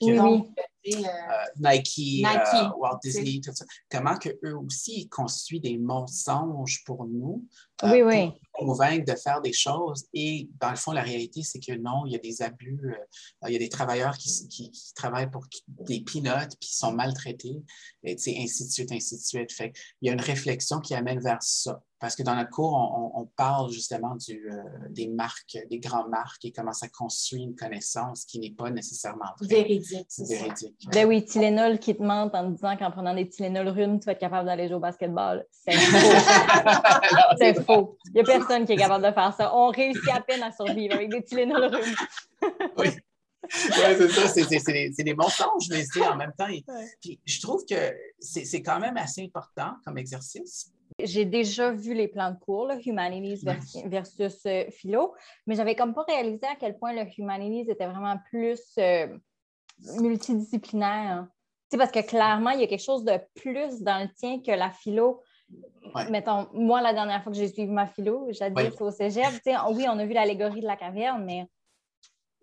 Nike, 1.57 2.77
Walt 2.77 2.99
Disney, 3.03 3.41
tout 3.43 3.51
ça, 3.53 3.65
comment 3.89 4.17
que 4.17 4.29
eux 4.43 4.55
aussi 4.57 5.09
construisent 5.09 5.61
des 5.61 5.77
mensonges 5.77 6.83
pour 6.85 7.05
nous 7.05 7.43
oui, 7.83 8.01
oui. 8.03 8.31
pour 8.53 8.67
convaincre 8.67 9.11
de 9.11 9.17
faire 9.17 9.41
des 9.41 9.53
choses. 9.53 10.05
Et 10.13 10.49
dans 10.59 10.69
le 10.69 10.75
fond, 10.75 10.91
la 10.91 11.01
réalité, 11.01 11.43
c'est 11.43 11.59
que 11.59 11.73
non, 11.73 12.05
il 12.05 12.13
y 12.13 12.15
a 12.15 12.19
des 12.19 12.41
abus, 12.41 12.79
euh, 12.85 13.47
il 13.47 13.53
y 13.53 13.55
a 13.55 13.59
des 13.59 13.69
travailleurs 13.69 14.17
qui, 14.17 14.47
qui, 14.47 14.71
travaillent 14.95 15.29
pour 15.29 15.45
des 15.67 16.01
peanuts, 16.01 16.55
puis 16.59 16.69
sont 16.69 16.93
maltraités, 16.93 17.61
et 18.03 18.15
ainsi 18.15 18.65
de 18.65 18.71
suite, 18.71 18.91
ainsi 18.91 19.17
de 19.17 19.21
suite. 19.21 19.51
Fait 19.51 19.73
il 20.01 20.07
y 20.07 20.09
a 20.09 20.13
une 20.13 20.21
réflexion 20.21 20.79
qui 20.79 20.95
amène 20.95 21.19
vers 21.19 21.41
ça. 21.41 21.81
Parce 21.99 22.15
que 22.15 22.23
dans 22.23 22.35
notre 22.35 22.49
cours, 22.49 22.73
on, 23.15 23.25
parle 23.37 23.71
justement 23.71 24.15
du, 24.15 24.51
euh, 24.51 24.61
des 24.89 25.07
marques, 25.07 25.57
des 25.69 25.79
grandes 25.79 26.09
marques 26.09 26.43
et 26.43 26.51
comment 26.51 26.73
ça 26.73 26.87
construit 26.87 27.41
une 27.41 27.55
connaissance 27.55 28.25
qui 28.25 28.37
n'est 28.37 28.51
pas 28.51 28.69
nécessairement 28.69 29.25
Véridique. 29.41 30.07
Véridique. 30.19 30.87
Ben 30.91 31.07
oui, 31.07 31.25
Tylenol 31.25 31.79
qui 31.79 31.95
te 31.95 32.03
ment 32.03 32.23
en 32.23 32.29
te 32.29 32.51
disant 32.51 32.77
qu'en 32.77 32.91
prenant 32.91 33.15
des 33.15 33.27
Tylenol 33.27 33.69
runes, 33.69 33.99
tu 33.99 34.05
vas 34.05 34.11
être 34.11 34.19
capable 34.19 34.45
d'aller 34.45 34.67
jouer 34.67 34.75
au 34.75 34.79
basketball. 34.79 35.45
C'est 35.51 35.77
faux. 35.77 35.97
C'est 37.39 37.64
faux. 37.65 37.97
Il 38.05 38.13
n'y 38.13 38.21
a 38.21 38.23
personne 38.23 38.65
qui 38.65 38.73
est 38.73 38.77
capable 38.77 39.05
de 39.05 39.11
faire 39.11 39.33
ça. 39.33 39.55
On 39.55 39.69
réussit 39.69 40.09
à 40.09 40.21
peine 40.21 40.43
à 40.43 40.51
survivre 40.51 40.95
avec 40.95 41.09
des 41.09 41.23
Tylenol 41.23 41.65
runes. 41.65 41.95
oui. 42.77 42.87
Oui, 43.53 43.95
c'est 43.97 44.09
ça, 44.09 44.27
c'est 44.27 45.03
des 45.03 45.13
mensonges, 45.13 45.69
mais 45.69 45.83
en 46.03 46.15
même 46.15 46.33
temps. 46.35 46.47
je 47.25 47.41
trouve 47.41 47.63
que 47.69 47.93
c'est 48.19 48.61
quand 48.63 48.79
même 48.79 48.97
assez 48.97 49.23
important 49.23 49.73
comme 49.85 49.99
exercice 49.99 50.71
j'ai 50.99 51.25
déjà 51.25 51.71
vu 51.71 51.93
les 51.93 52.07
plans 52.07 52.31
de 52.31 52.39
cours, 52.39 52.71
Humanities 52.85 53.43
versus 53.85 54.45
euh, 54.45 54.65
Philo, 54.71 55.13
mais 55.45 55.55
j'avais 55.55 55.75
comme 55.75 55.93
pas 55.93 56.03
réalisé 56.03 56.45
à 56.45 56.55
quel 56.55 56.77
point 56.77 56.93
le 56.93 57.05
Humanities 57.17 57.71
était 57.71 57.87
vraiment 57.87 58.17
plus 58.29 58.61
euh, 58.77 59.07
multidisciplinaire. 59.99 61.27
sais, 61.69 61.77
parce 61.77 61.91
que 61.91 62.05
clairement, 62.05 62.51
il 62.51 62.61
y 62.61 62.63
a 62.63 62.67
quelque 62.67 62.83
chose 62.83 63.03
de 63.03 63.19
plus 63.35 63.81
dans 63.81 64.03
le 64.03 64.13
tien 64.13 64.41
que 64.41 64.51
la 64.51 64.71
philo. 64.71 65.21
Mettons, 66.09 66.47
moi, 66.53 66.81
la 66.81 66.93
dernière 66.93 67.23
fois 67.23 67.31
que 67.31 67.37
j'ai 67.37 67.47
suivi 67.47 67.71
ma 67.71 67.87
philo, 67.87 68.27
j'ai 68.31 68.49
dit 68.49 68.69
au 68.79 68.91
cégep, 68.91 69.25
oui, 69.71 69.85
on 69.87 69.97
a 69.97 70.05
vu 70.05 70.13
l'allégorie 70.13 70.61
de 70.61 70.65
la 70.65 70.75
caverne, 70.75 71.23
mais 71.23 71.45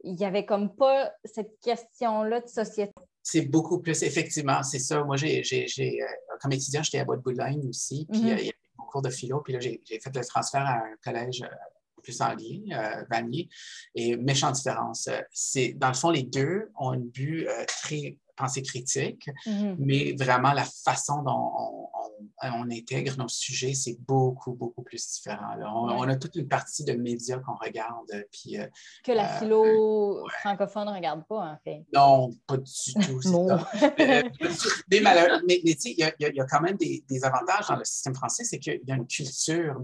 il 0.05 0.15
n'y 0.15 0.25
avait 0.25 0.47
comme 0.47 0.75
pas 0.75 1.13
cette 1.25 1.61
question-là 1.61 2.41
de 2.41 2.49
société 2.49 2.93
c'est 3.23 3.43
beaucoup 3.43 3.79
plus, 3.79 4.03
effectivement, 4.03 4.63
c'est 4.63 4.81
ça. 4.81 5.03
Moi, 5.05 5.17
j'ai, 5.17 5.43
euh, 5.43 6.07
comme 6.41 6.53
étudiant, 6.53 6.83
j'étais 6.83 6.99
à 6.99 7.05
Bois-de-Boulogne 7.05 7.69
aussi, 7.69 8.07
puis 8.11 8.21
mm-hmm. 8.21 8.33
euh, 8.33 8.39
il 8.41 8.47
y 8.47 8.49
avait 8.49 8.55
mon 8.79 8.85
cours 8.87 9.03
de 9.03 9.11
philo, 9.11 9.41
puis 9.41 9.53
là, 9.53 9.61
j'ai, 9.61 9.81
fait 9.87 10.15
le 10.15 10.25
transfert 10.25 10.67
à 10.67 10.79
un 10.79 10.97
collège 11.05 11.43
euh, 11.43 12.01
plus 12.03 12.21
anglais, 12.21 12.65
Vanier, 13.09 13.49
et 13.95 14.17
méchante 14.17 14.57
différence. 14.57 15.09
C'est, 15.31 15.75
dans 15.75 15.87
le 15.87 15.95
fond, 15.95 16.11
les 16.11 16.25
deux 16.25 16.73
ont 16.77 16.91
un 16.91 16.99
but 16.99 17.47
très 17.69 18.19
pensée 18.35 18.63
critique, 18.63 19.31
mm-hmm. 19.47 19.77
mais 19.79 20.13
vraiment 20.19 20.53
la 20.53 20.65
façon 20.65 21.23
dont 21.23 21.53
on, 21.57 22.02
intègre 22.41 23.17
nos 23.19 23.29
sujets, 23.29 23.75
c'est 23.75 23.99
beaucoup, 24.01 24.53
beaucoup 24.53 24.83
plus 24.83 25.07
différent. 25.13 25.57
On, 25.61 26.09
a 26.09 26.17
toute 26.17 26.37
une 26.37 26.49
partie 26.49 26.85
de 26.85 26.93
médias 26.93 27.39
qu'on 27.39 27.55
regarde. 27.55 28.27
Puis, 28.33 28.59
euh, 28.59 28.67
que 29.05 29.13
la 29.13 29.37
euh, 29.37 29.39
philo 29.39 30.29
francophone 30.41 30.89
ne 30.89 30.95
regarde 30.95 31.25
pas, 31.27 31.53
en 31.53 31.59
fait. 31.65 31.85
Non, 31.93 32.31
pas 32.47 32.57
du 32.57 32.73
tout. 32.95 33.21
mais, 33.99 35.03
mais, 35.47 35.61
tu 35.65 35.79
sais, 35.79 35.95
il 35.97 35.99
y, 35.99 36.41
a 36.41 36.47
quand 36.47 36.61
même 36.61 36.77
des, 36.77 37.25
avantages 37.25 37.69
dans 37.69 37.77
le 37.77 37.85
système 37.85 38.15
français, 38.15 38.45
c'est 38.45 38.59
qu'il 38.59 38.81
y 38.87 38.93
a 38.93 38.95
une 38.95 39.07
culture 39.07 39.81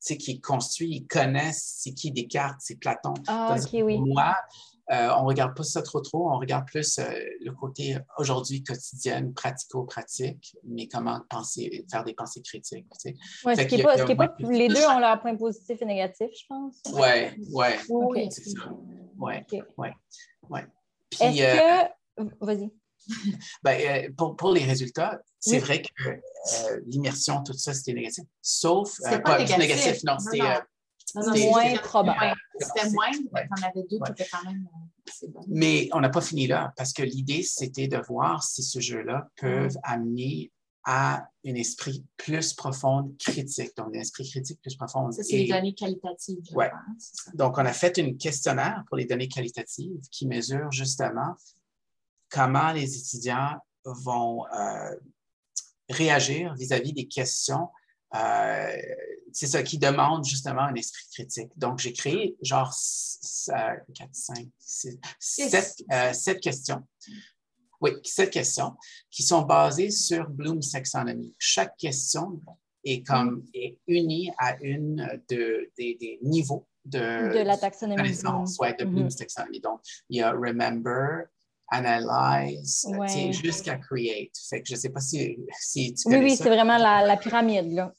qui 0.00 0.30
est 0.30 0.40
construite, 0.40 0.90
ils 0.92 1.06
connaissent 1.06 1.76
c'est 1.78 1.92
qui 1.92 2.10
Descartes, 2.10 2.60
c'est 2.60 2.76
Platon. 2.76 3.14
Ah, 3.26 3.56
ok, 3.58 3.80
oui. 3.82 3.98
Moi, 3.98 4.34
euh, 4.92 5.10
on 5.18 5.22
ne 5.22 5.26
regarde 5.26 5.56
pas 5.56 5.64
ça 5.64 5.82
trop 5.82 6.00
trop, 6.00 6.30
on 6.30 6.38
regarde 6.38 6.64
plus 6.66 6.98
euh, 6.98 7.04
le 7.40 7.50
côté 7.52 7.98
aujourd'hui 8.18 8.62
quotidien, 8.62 9.32
pratico-pratique, 9.34 10.56
mais 10.62 10.86
comment 10.86 11.20
penser, 11.28 11.84
faire 11.90 12.04
des 12.04 12.14
pensées 12.14 12.40
critiques. 12.40 12.86
Ouais, 13.44 13.56
ce 13.56 13.62
qui 13.62 13.74
est 13.76 13.82
pas, 13.82 13.96
les 14.38 14.68
deux 14.68 14.86
ont 14.86 15.00
leurs 15.00 15.20
points 15.20 15.36
positifs 15.36 15.82
et 15.82 15.84
négatifs, 15.84 16.30
je 16.32 16.46
pense. 16.48 16.76
Oui, 16.92 17.46
oui. 17.52 17.66
Oui, 17.88 18.28
c'est 18.30 18.44
ça. 18.44 18.70
Oui, 19.18 19.34
oui, 19.76 19.88
oui. 20.50 20.60
Est-ce 21.20 21.88
que. 22.16 22.44
Vas-y. 22.44 22.70
Ben, 23.62 24.12
pour, 24.16 24.34
pour, 24.34 24.52
les 24.52 24.64
résultats, 24.64 25.20
c'est 25.38 25.60
vrai 25.60 25.80
que 25.80 26.20
l'immersion, 26.86 27.42
tout 27.44 27.52
ça, 27.52 27.72
c'était 27.72 27.92
négatif. 27.92 28.24
Sauf. 28.42 28.96
pas, 29.24 29.38
négatif. 29.38 30.02
non, 30.04 30.16
c'était. 31.06 31.48
moins 31.48 31.76
probable. 31.76 32.36
C'était 32.58 32.90
moins, 32.90 33.10
mais 33.32 33.48
on 33.50 33.62
avait 33.62 33.86
deux 33.88 33.98
qui 34.04 34.12
étaient 34.12 34.28
quand 34.30 34.44
même. 34.44 34.68
Mais 35.48 35.88
on 35.92 36.00
n'a 36.00 36.08
pas 36.08 36.20
fini 36.20 36.46
là, 36.46 36.72
parce 36.76 36.92
que 36.92 37.02
l'idée, 37.02 37.42
c'était 37.42 37.88
de 37.88 37.98
voir 38.08 38.42
si 38.42 38.62
ce 38.62 38.80
jeu-là 38.80 39.28
peut 39.36 39.68
amener 39.82 40.50
à 40.88 41.28
un 41.44 41.54
esprit 41.54 42.04
plus 42.16 42.52
profond, 42.52 43.12
critique. 43.18 43.76
Donc, 43.76 43.88
un 43.94 44.00
esprit 44.00 44.28
critique 44.28 44.60
plus 44.62 44.76
profond. 44.76 45.10
Ça, 45.10 45.24
c'est 45.24 45.36
les 45.36 45.48
données 45.48 45.74
qualitatives. 45.74 46.38
Ouais. 46.52 46.70
Donc, 47.34 47.58
on 47.58 47.66
a 47.66 47.72
fait 47.72 47.98
un 47.98 48.14
questionnaire 48.14 48.84
pour 48.86 48.96
les 48.96 49.04
données 49.04 49.28
qualitatives 49.28 50.00
qui 50.12 50.28
mesure 50.28 50.70
justement 50.70 51.34
comment 52.28 52.70
les 52.70 52.96
étudiants 52.96 53.56
vont 53.84 54.46
euh, 54.46 54.94
réagir 55.88 56.54
vis-à-vis 56.54 56.92
des 56.92 57.08
questions. 57.08 57.68
Euh, 58.14 58.76
c'est 59.32 59.46
ça 59.46 59.62
qui 59.62 59.78
demande 59.78 60.24
justement 60.24 60.62
un 60.62 60.74
esprit 60.74 61.04
critique. 61.12 61.50
Donc, 61.56 61.78
j'ai 61.78 61.92
créé 61.92 62.36
genre 62.40 62.72
4, 62.74 64.08
5, 64.12 64.48
6, 64.58 64.98
7, 66.12 66.40
questions 66.40 66.82
oui, 67.80 67.90
sept 68.04 68.30
questions 68.30 68.74
qui 69.10 69.22
sont 69.22 69.42
basées 69.42 69.90
sur 69.90 70.28
Bloom's 70.28 70.70
taxonomie. 70.70 71.34
Chaque 71.38 71.76
question 71.76 72.40
est 72.84 73.02
comme 73.02 73.36
mm. 73.36 73.48
est 73.54 73.78
unie 73.86 74.30
à 74.38 74.56
une 74.62 75.20
de, 75.28 75.70
des, 75.76 76.18
niveaux 76.22 76.66
de, 76.84 76.98
de 76.98 77.42
la 77.44 77.56
taxonomie. 77.56 78.16
Ouais, 78.60 78.74
de 78.74 78.84
Bloom's 78.84 79.14
mm-hmm. 79.14 79.18
taxonomie. 79.18 79.60
Donc, 79.60 79.80
il 80.08 80.18
y 80.18 80.22
a 80.22 80.30
Remember, 80.32 81.26
Analyze, 81.68 82.86
jusqu'à 83.32 83.76
Create. 83.76 84.32
Fait 84.48 84.62
que 84.62 84.68
je 84.68 84.74
ne 84.74 84.78
sais 84.78 84.90
pas 84.90 85.00
si, 85.00 85.36
si 85.60 85.94
tu 85.94 86.08
Oui, 86.08 86.18
oui, 86.18 86.36
c'est 86.36 86.48
vraiment 86.48 86.78
la, 86.78 87.04
la, 87.04 87.16
pyramide. 87.16 87.72
Là. 87.72 87.92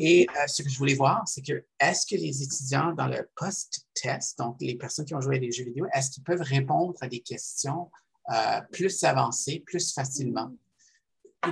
Et 0.00 0.26
euh, 0.30 0.46
ce 0.46 0.62
que 0.62 0.68
je 0.68 0.78
voulais 0.78 0.94
voir, 0.94 1.22
c'est 1.26 1.42
que 1.42 1.64
est-ce 1.78 2.06
que 2.06 2.18
les 2.18 2.42
étudiants 2.42 2.92
dans 2.94 3.06
le 3.06 3.28
post-test, 3.36 4.38
donc 4.38 4.56
les 4.60 4.76
personnes 4.76 5.04
qui 5.04 5.14
ont 5.14 5.20
joué 5.20 5.36
à 5.36 5.38
des 5.38 5.52
jeux 5.52 5.64
vidéo, 5.64 5.86
est-ce 5.92 6.10
qu'ils 6.10 6.22
peuvent 6.22 6.40
répondre 6.40 6.94
à 7.02 7.08
des 7.08 7.20
questions 7.20 7.90
euh, 8.32 8.60
plus 8.72 9.04
avancé, 9.04 9.62
plus 9.66 9.92
facilement 9.92 10.50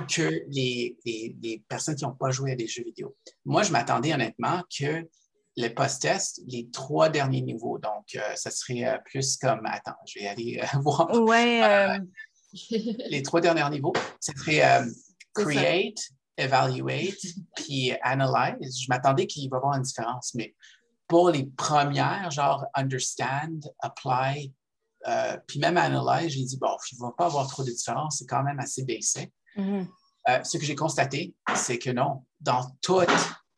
que 0.09 0.43
les, 0.49 0.97
les, 1.05 1.63
personnes 1.69 1.95
qui 1.95 2.03
n'ont 2.03 2.15
pas 2.15 2.31
joué 2.31 2.53
à 2.53 2.55
des 2.55 2.67
jeux 2.67 2.83
vidéo? 2.83 3.15
Moi, 3.45 3.61
je 3.63 3.71
m'attendais 3.71 4.13
honnêtement 4.13 4.61
que 4.77 5.07
les 5.57 5.69
post-tests, 5.69 6.41
les 6.47 6.69
trois 6.69 7.09
derniers 7.09 7.41
niveaux, 7.41 7.77
donc 7.77 8.05
euh, 8.15 8.35
ça 8.35 8.51
serait 8.51 8.85
euh, 8.85 8.97
plus 9.05 9.37
comme, 9.37 9.65
attends, 9.65 9.95
je 10.05 10.19
vais 10.19 10.27
aller 10.27 10.61
voir. 10.81 11.09
Ouais. 11.21 11.99
les 12.71 13.23
trois 13.23 13.41
derniers 13.41 13.69
niveaux, 13.69 13.93
ça 14.19 14.33
serait 14.35 14.85
create, 15.33 15.99
evaluate, 16.37 17.21
puis 17.55 17.93
analyze. 18.01 18.79
Je 18.81 18.87
m'attendais 18.89 19.27
qu'il 19.27 19.49
va 19.49 19.57
y 19.57 19.59
avoir 19.59 19.75
une 19.75 19.83
différence, 19.83 20.33
mais 20.35 20.55
pour 21.07 21.29
les 21.29 21.45
premières, 21.45 22.31
genre 22.31 22.65
understand, 22.73 23.59
apply, 23.79 24.53
euh, 25.07 25.37
puis 25.47 25.59
même 25.59 25.77
à 25.77 25.83
Analyze, 25.83 26.31
j'ai 26.31 26.43
dit, 26.43 26.57
bon, 26.57 26.75
il 26.91 26.97
ne 26.97 27.01
va 27.05 27.11
pas 27.11 27.25
avoir 27.25 27.47
trop 27.47 27.63
de 27.63 27.69
différence, 27.69 28.17
c'est 28.19 28.25
quand 28.25 28.43
même 28.43 28.59
assez 28.59 28.83
basic. 28.83 29.31
Mm-hmm. 29.55 29.87
Euh, 30.29 30.43
ce 30.43 30.57
que 30.57 30.65
j'ai 30.65 30.75
constaté, 30.75 31.35
c'est 31.55 31.77
que 31.77 31.91
non, 31.91 32.25
dans 32.39 32.65
tous 32.81 33.05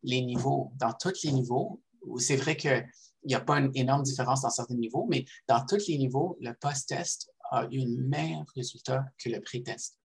les 0.03 0.21
niveaux, 0.21 0.73
dans 0.75 0.91
tous 0.93 1.23
les 1.23 1.31
niveaux, 1.31 1.81
c'est 2.17 2.35
vrai 2.35 2.55
qu'il 2.55 2.87
n'y 3.25 3.35
a 3.35 3.39
pas 3.39 3.57
une 3.59 3.71
énorme 3.75 4.03
différence 4.03 4.41
dans 4.41 4.49
certains 4.49 4.75
niveaux, 4.75 5.07
mais 5.09 5.25
dans 5.47 5.65
tous 5.65 5.87
les 5.87 5.97
niveaux, 5.97 6.37
le 6.41 6.53
post-test 6.53 7.31
a 7.51 7.65
eu 7.71 7.81
un 7.81 8.07
meilleur 8.07 8.45
résultat 8.55 9.05
que 9.23 9.29
le 9.29 9.41
pré-test. 9.41 9.97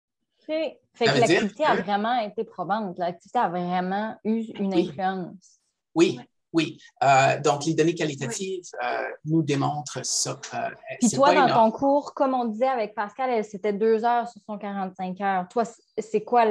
Fait, 0.45 0.79
que 0.99 1.05
l'activité 1.05 1.63
a 1.63 1.75
vraiment 1.75 2.19
été 2.19 2.43
probante. 2.43 2.97
L'activité 2.97 3.39
a 3.39 3.49
vraiment 3.49 4.17
eu 4.23 4.41
une 4.59 4.73
influence. 4.73 5.59
Oui, 5.95 6.19
oui, 6.53 6.77
euh, 7.03 7.39
donc 7.39 7.65
les 7.65 7.73
données 7.73 7.95
qualitatives 7.95 8.63
euh, 8.83 9.03
nous 9.25 9.41
démontrent 9.41 10.03
ça. 10.03 10.37
Euh, 10.53 10.69
Puis 10.99 11.11
toi, 11.11 11.33
dans 11.33 11.47
ton 11.47 11.71
cours, 11.71 12.13
comme 12.13 12.33
on 12.33 12.45
disait 12.45 12.67
avec 12.67 12.93
Pascal, 12.93 13.43
c'était 13.45 13.71
deux 13.71 14.03
heures 14.03 14.27
sur 14.27 14.41
son 14.45 14.57
45 14.57 15.21
heures. 15.21 15.47
Toi, 15.47 15.63
c'est 15.97 16.23
quoi 16.23 16.45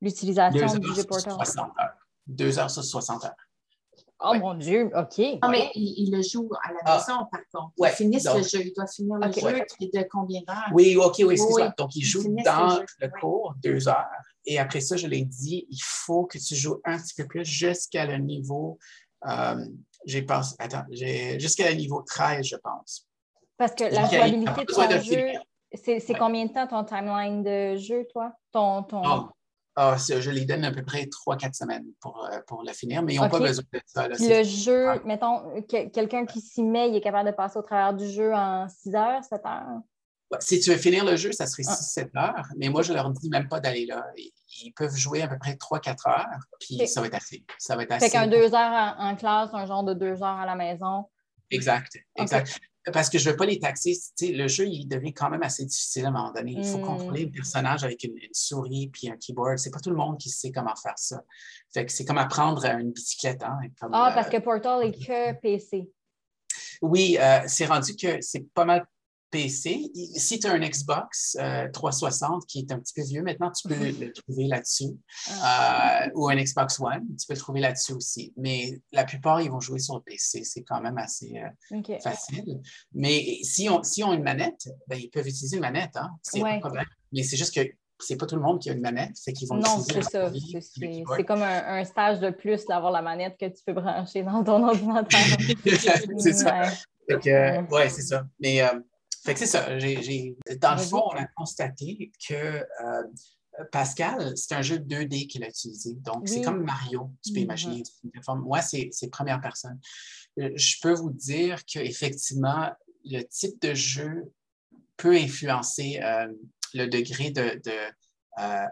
l'utilisation 0.00 0.78
du 0.78 0.94
jeu 0.94 1.04
portal? 1.04 1.34
Deux 2.26 2.58
heures 2.58 2.70
sur 2.70 2.84
60 2.84 3.24
heures. 3.24 3.34
Oh 4.24 4.34
mon 4.34 4.54
Dieu, 4.54 4.90
OK. 4.94 5.18
Non, 5.42 5.50
mais 5.50 5.70
il, 5.74 6.10
le 6.14 6.22
joue 6.22 6.48
à 6.62 6.72
la 6.72 6.78
ah. 6.84 6.96
maison, 6.96 7.26
par 7.30 7.40
contre. 7.52 7.72
Il 7.78 7.88
finit 7.88 8.18
le 8.18 8.42
jeu. 8.42 8.60
Il 8.64 8.72
doit 8.72 8.86
finir 8.86 9.16
le 9.16 9.32
jeu 9.32 9.64
qui 9.76 9.84
est 9.84 9.96
de 9.96 10.06
combien 10.10 10.40
d'heures? 10.46 10.70
Oui, 10.72 10.96
OK, 10.96 11.22
oui, 11.26 11.36
c'est 11.36 11.52
ça. 11.52 11.74
Donc, 11.76 11.94
il 11.96 12.04
joue 12.04 12.22
dans 12.44 12.78
le, 13.00 13.20
cours 13.20 13.54
deux 13.62 13.88
heures. 13.88 14.06
Et 14.44 14.58
après 14.58 14.80
ça, 14.80 14.96
je 14.96 15.06
l'ai 15.06 15.22
dit, 15.22 15.66
il 15.70 15.82
faut 15.82 16.24
que 16.24 16.38
tu 16.38 16.54
joues 16.54 16.80
un 16.84 16.98
petit 16.98 17.14
peu 17.14 17.26
plus 17.26 17.44
jusqu'à 17.44 18.06
le 18.06 18.16
niveau 18.18 18.78
euh, 19.26 19.64
j'ai 20.04 20.22
pensé, 20.22 20.56
attends, 20.58 20.84
jusqu'à 20.90 21.70
le 21.70 21.76
niveau 21.76 22.02
13, 22.02 22.44
je 22.44 22.56
pense. 22.56 23.06
Parce 23.56 23.74
que 23.74 23.84
la 23.84 24.08
jouabilité 24.08 24.64
de 24.64 24.72
ton 24.72 25.00
jeu, 25.00 25.26
c'est 25.74 26.18
combien 26.18 26.46
de 26.46 26.52
temps 26.52 26.66
ton 26.66 26.84
timeline 26.84 27.42
de 27.42 27.76
jeu, 27.76 28.06
toi? 28.12 28.32
Ton, 28.50 28.82
ton... 28.82 29.02
Ah, 29.04 29.30
ah, 29.76 29.96
je 29.96 30.30
les 30.30 30.44
donne 30.44 30.64
à 30.64 30.70
peu 30.70 30.82
près 30.82 31.04
3-4 31.04 31.54
semaines 31.54 31.86
pour, 32.00 32.24
euh, 32.24 32.40
pour 32.46 32.62
le 32.62 32.72
finir, 32.72 33.02
mais 33.02 33.14
ils 33.14 33.20
n'ont 33.20 33.28
pas 33.28 33.38
besoin 33.38 33.64
de 33.72 33.80
ça. 33.86 34.08
le 34.08 34.44
jeu, 34.44 35.02
mettons, 35.04 35.62
quelqu'un 35.62 36.26
qui 36.26 36.40
s'y 36.40 36.62
met, 36.62 36.90
il 36.90 36.96
est 36.96 37.00
capable 37.00 37.30
de 37.30 37.34
passer 37.34 37.58
au 37.58 37.62
travers 37.62 37.94
du 37.94 38.08
jeu 38.08 38.34
en 38.34 38.68
6 38.68 38.94
heures, 38.94 39.24
7 39.24 39.40
heures? 39.46 39.80
Si 40.40 40.60
tu 40.60 40.70
veux 40.70 40.76
finir 40.76 41.04
le 41.04 41.16
jeu, 41.16 41.32
ça 41.32 41.46
serait 41.46 41.62
6-7 41.62 42.10
ah. 42.14 42.38
heures, 42.38 42.46
mais 42.56 42.68
moi, 42.68 42.82
je 42.82 42.92
leur 42.92 43.10
dis 43.10 43.28
même 43.30 43.48
pas 43.48 43.60
d'aller 43.60 43.86
là. 43.86 44.04
Ils 44.16 44.72
peuvent 44.72 44.94
jouer 44.94 45.22
à 45.22 45.28
peu 45.28 45.38
près 45.38 45.54
3-4 45.54 46.08
heures, 46.08 46.40
puis 46.60 46.86
ça 46.86 47.00
va 47.00 47.06
être 47.06 47.14
assez. 47.14 47.44
Ça 47.58 47.76
va 47.76 47.82
être 47.82 47.92
assez. 47.92 48.06
Fait 48.06 48.12
qu'un 48.12 48.26
2 48.26 48.54
heures 48.54 48.94
en, 48.98 49.16
classe, 49.16 49.50
un 49.52 49.66
genre 49.66 49.84
de 49.84 49.94
2 49.94 50.22
heures 50.22 50.22
à 50.22 50.46
la 50.46 50.54
maison. 50.54 51.06
Exact, 51.50 51.98
exact. 52.16 52.60
Parce 52.92 53.08
que 53.08 53.18
je 53.18 53.26
ne 53.26 53.30
veux 53.30 53.36
pas 53.36 53.46
les 53.46 53.58
taxer. 53.58 53.96
le 54.20 54.48
jeu, 54.48 54.66
il 54.66 54.86
devient 54.86 55.12
quand 55.12 55.30
même 55.30 55.42
assez 55.42 55.64
difficile 55.64 56.06
à 56.06 56.08
un 56.08 56.10
moment 56.10 56.32
donné. 56.32 56.54
Il 56.56 56.64
faut 56.64 56.78
hmm. 56.78 56.84
contrôler 56.84 57.26
un 57.26 57.30
personnage 57.30 57.84
avec 57.84 58.02
une, 58.02 58.14
souris 58.32 58.88
puis 58.92 59.08
un 59.08 59.16
keyboard. 59.16 59.58
C'est 59.58 59.70
pas 59.70 59.78
tout 59.78 59.90
le 59.90 59.96
monde 59.96 60.18
qui 60.18 60.30
sait 60.30 60.50
comment 60.50 60.74
faire 60.74 60.98
ça. 60.98 61.22
Fait 61.72 61.86
que 61.86 61.92
c'est 61.92 62.04
comme 62.04 62.18
apprendre 62.18 62.64
une 62.64 62.90
bicyclette. 62.90 63.42
Hein, 63.44 63.58
ah, 63.92 64.10
parce 64.14 64.28
que 64.28 64.38
Portal 64.38 64.84
est 64.84 64.92
que 64.92 65.32
PC. 65.40 65.90
Oui, 66.80 67.16
euh, 67.20 67.40
c'est 67.46 67.66
rendu 67.66 67.94
que 67.94 68.20
c'est 68.20 68.52
pas 68.52 68.64
mal 68.64 68.84
PC. 69.32 69.90
Si 70.14 70.38
tu 70.38 70.46
as 70.46 70.52
un 70.52 70.60
Xbox 70.60 71.36
360 71.72 72.30
euh, 72.30 72.46
qui 72.46 72.60
est 72.60 72.70
un 72.70 72.78
petit 72.78 72.92
peu 72.94 73.02
vieux 73.02 73.22
maintenant, 73.22 73.50
tu 73.50 73.66
peux 73.66 73.74
le 74.00 74.12
trouver 74.12 74.46
là-dessus. 74.46 74.94
Ah. 75.42 76.04
Euh, 76.04 76.10
ou 76.14 76.28
un 76.28 76.36
Xbox 76.36 76.78
One, 76.78 77.02
tu 77.18 77.26
peux 77.26 77.34
le 77.34 77.40
trouver 77.40 77.60
là-dessus 77.60 77.94
aussi. 77.94 78.32
Mais 78.36 78.80
la 78.92 79.04
plupart, 79.04 79.40
ils 79.40 79.50
vont 79.50 79.58
jouer 79.58 79.80
sur 79.80 79.96
le 79.96 80.02
PC. 80.02 80.44
C'est 80.44 80.62
quand 80.62 80.80
même 80.80 80.98
assez 80.98 81.42
euh, 81.72 81.98
facile. 82.04 82.60
Mais 82.92 83.38
si 83.42 83.68
on, 83.68 83.82
si 83.82 84.04
ont 84.04 84.12
une 84.12 84.22
manette, 84.22 84.68
ben, 84.86 84.98
ils 85.00 85.08
peuvent 85.08 85.26
utiliser 85.26 85.56
une 85.56 85.62
manette. 85.62 85.96
Hein? 85.96 86.10
C'est 86.22 86.40
pas 86.40 86.58
problème. 86.58 86.86
Mais 87.12 87.22
c'est 87.22 87.36
juste 87.36 87.54
que 87.54 87.66
c'est 87.98 88.16
pas 88.16 88.26
tout 88.26 88.36
le 88.36 88.42
monde 88.42 88.60
qui 88.60 88.68
a 88.68 88.72
une 88.72 88.80
manette, 88.80 89.12
c'est 89.14 89.32
qu'ils 89.32 89.48
vont 89.48 89.56
Non, 89.56 89.80
c'est 89.88 90.02
ça. 90.02 90.30
C'est 90.30 91.24
comme 91.24 91.42
un, 91.42 91.84
stage 91.84 92.18
de 92.18 92.30
plus 92.30 92.66
d'avoir 92.66 92.90
la 92.90 93.00
manette 93.00 93.36
que 93.38 93.46
tu 93.46 93.62
peux 93.64 93.72
brancher 93.72 94.24
dans 94.24 94.42
ton 94.42 94.66
ordinateur. 94.68 95.20
c'est 96.18 96.32
ça. 96.32 96.64
ouais, 97.08 97.88
c'est 97.88 98.02
ça. 98.02 98.24
Mais 98.40 98.60
fait 99.24 99.34
que 99.34 99.40
c'est 99.40 99.46
ça. 99.46 99.68
dans 99.68 100.74
le 100.74 100.82
fond, 100.82 101.02
on 101.12 101.16
a 101.16 101.26
constaté 101.36 102.10
que 102.28 102.34
euh, 102.34 103.02
Pascal, 103.70 104.32
c'est 104.36 104.54
un 104.54 104.62
jeu 104.62 104.78
2D 104.78 105.26
qu'il 105.26 105.44
a 105.44 105.48
utilisé. 105.48 105.94
Donc, 105.94 106.28
c'est 106.28 106.42
comme 106.42 106.64
Mario, 106.64 107.10
tu 107.24 107.32
peux 107.32 107.40
mm-hmm. 107.40 107.42
imaginer. 107.42 107.82
Moi, 108.28 108.62
c'est 108.62 109.10
première 109.10 109.40
personne. 109.40 109.78
Euh, 110.38 110.50
je 110.56 110.76
peux 110.80 110.94
vous 110.94 111.10
dire 111.10 111.64
qu'effectivement, 111.66 112.70
le 113.04 113.22
type 113.22 113.60
de 113.60 113.74
jeu 113.74 114.32
peut 114.96 115.14
influencer 115.14 116.00
euh, 116.02 116.28
le 116.74 116.86
degré 116.86 117.30
de, 117.30 117.60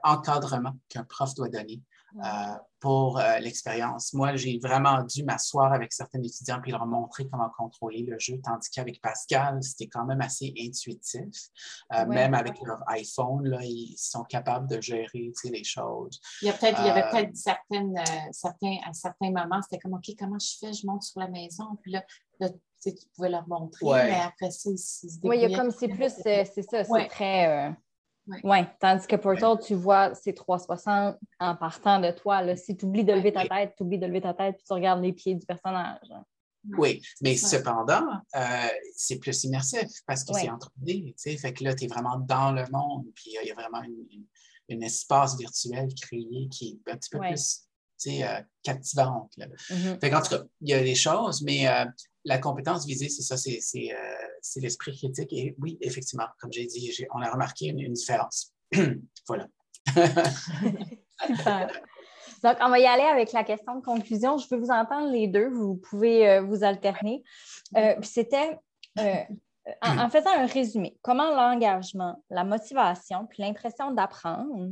encadrement 0.03 0.75
qu'un 0.89 1.05
prof 1.05 1.35
doit 1.35 1.51
donner. 1.51 1.83
Euh, 2.17 2.57
pour 2.81 3.19
euh, 3.19 3.39
l'expérience. 3.41 4.15
Moi, 4.15 4.37
j'ai 4.37 4.59
vraiment 4.59 5.03
dû 5.03 5.23
m'asseoir 5.23 5.71
avec 5.73 5.93
certains 5.93 6.23
étudiants 6.23 6.63
et 6.65 6.71
leur 6.71 6.87
montrer 6.87 7.29
comment 7.29 7.51
contrôler 7.51 8.03
le 8.09 8.19
jeu, 8.19 8.41
tandis 8.43 8.71
qu'avec 8.71 9.03
Pascal, 9.03 9.63
c'était 9.63 9.87
quand 9.87 10.07
même 10.07 10.23
assez 10.23 10.55
intuitif. 10.59 11.51
Euh, 11.93 12.07
même 12.07 12.33
avec 12.33 12.55
leur 12.63 12.83
iPhone, 12.89 13.47
là, 13.47 13.59
ils 13.63 13.95
sont 13.99 14.25
capables 14.25 14.67
de 14.67 14.81
gérer 14.81 15.31
les 15.45 15.65
choses. 15.65 16.21
Il 16.41 16.49
y, 16.49 16.51
a 16.51 16.55
peut-être, 16.55 16.81
il 16.81 16.87
y 16.87 16.91
avait 16.91 17.09
peut-être 17.11 17.37
certaines, 17.37 18.03
certains, 18.33 18.79
à 18.87 18.95
certains 18.95 19.31
moments, 19.31 19.61
c'était 19.61 19.79
comme, 19.79 19.95
OK, 19.95 20.15
comment 20.19 20.39
je 20.39 20.57
fais? 20.59 20.73
Je 20.73 20.87
monte 20.87 21.03
sur 21.03 21.21
la 21.21 21.29
maison. 21.29 21.67
Puis 21.83 21.93
là, 21.93 22.03
tu 22.83 22.93
pouvais 23.15 23.29
leur 23.29 23.47
montrer, 23.47 23.85
mais 23.85 24.21
après 24.21 24.51
ça, 24.51 24.71
ils, 24.71 24.79
se 24.79 25.07
Oui, 25.23 25.37
il 25.43 25.51
y 25.51 25.55
a 25.55 25.59
comme 25.59 25.71
c'est 25.71 25.89
plus, 25.89 26.13
c'est 26.23 26.63
ça, 26.63 26.83
c'est 26.83 27.09
très 27.09 27.77
oui, 28.45 28.59
tandis 28.81 29.07
que 29.07 29.17
Portal, 29.17 29.59
tu 29.65 29.75
vois, 29.75 30.15
c'est 30.15 30.33
360 30.33 31.17
en 31.39 31.57
partant 31.57 32.01
de 32.01 32.11
toi. 32.11 32.43
Là. 32.43 32.57
Si 32.57 32.77
tu 32.77 32.85
oublies 32.85 33.05
de 33.05 33.13
lever 33.13 33.33
ta 33.33 33.47
tête, 33.47 33.75
tu 33.77 33.83
oublies 33.83 33.99
de 33.99 34.07
lever 34.07 34.21
ta 34.21 34.35
tête 34.35 34.57
puis 34.57 34.65
tu 34.67 34.73
regardes 34.73 35.03
les 35.03 35.13
pieds 35.13 35.35
du 35.35 35.47
personnage. 35.47 36.09
Oui, 36.77 37.01
mais 37.23 37.37
cependant, 37.37 38.07
euh, 38.37 38.69
c'est 38.95 39.19
plus 39.19 39.45
immersif 39.45 39.89
parce 40.07 40.25
que 40.25 40.35
c'est 40.35 40.51
en 40.51 40.59
3D, 40.59 41.07
tu 41.07 41.15
sais, 41.17 41.37
fait 41.39 41.55
que 41.55 41.65
là, 41.65 41.75
tu 41.75 41.85
es 41.85 41.87
vraiment 41.87 42.19
dans 42.19 42.53
le 42.53 42.65
monde, 42.71 43.07
puis 43.15 43.35
il 43.43 43.49
y 43.49 43.51
a 43.51 43.55
vraiment 43.55 43.81
un 44.71 44.81
espace 44.81 45.39
virtuel 45.39 45.89
créé 46.01 46.49
qui 46.51 46.81
est 46.87 46.93
un 46.93 46.97
petit 46.97 47.11
peu 47.11 47.19
plus, 47.19 47.67
tu 47.99 48.11
sais, 48.11 48.29
euh, 48.29 48.43
captivante. 48.63 49.33
Là. 49.39 49.47
Mm-hmm. 49.47 50.01
Fait 50.01 50.11
qu'en 50.11 50.21
tout 50.21 50.37
cas, 50.37 50.43
il 50.61 50.69
y 50.69 50.75
a 50.75 50.83
des 50.83 50.95
choses, 50.95 51.41
mais 51.43 51.67
euh, 51.67 51.87
la 52.25 52.39
compétence 52.39 52.87
visée, 52.87 53.09
c'est 53.09 53.23
ça, 53.23 53.37
c'est 53.37 54.61
l'esprit 54.61 54.97
critique. 54.97 55.33
Et 55.33 55.55
oui, 55.59 55.79
effectivement, 55.81 56.27
comme 56.41 56.53
j'ai 56.53 56.67
dit, 56.67 56.93
on 57.15 57.23
a 57.23 57.31
remarqué 57.31 57.67
une, 57.67 57.93
différence. 57.93 58.53
voilà. 59.27 59.47
Super. 61.27 61.69
Donc, 62.43 62.57
on 62.61 62.71
va 62.71 62.79
y 62.79 62.87
aller 62.87 63.05
avec 63.05 63.33
la 63.33 63.45
question 63.45 63.75
de 63.75 63.85
conclusion. 63.85 64.39
Je 64.39 64.49
peux 64.49 64.57
vous 64.57 64.71
entendre 64.71 65.11
les 65.11 65.29
deux. 65.29 65.49
Vous 65.51 65.77
pouvez 65.77 66.29
euh, 66.29 66.43
vous 66.43 66.65
alterner. 66.65 67.23
Euh, 67.77 67.95
c'était, 68.03 68.59
euh, 68.99 69.25
en, 69.83 70.09
faisant 70.09 70.31
un 70.31 70.47
résumé, 70.47 70.99
comment 71.03 71.31
l'engagement, 71.31 72.23
la 72.31 72.45
motivation 72.45 73.27
puis 73.27 73.43
l'impression 73.43 73.91
d'apprendre 73.91 74.71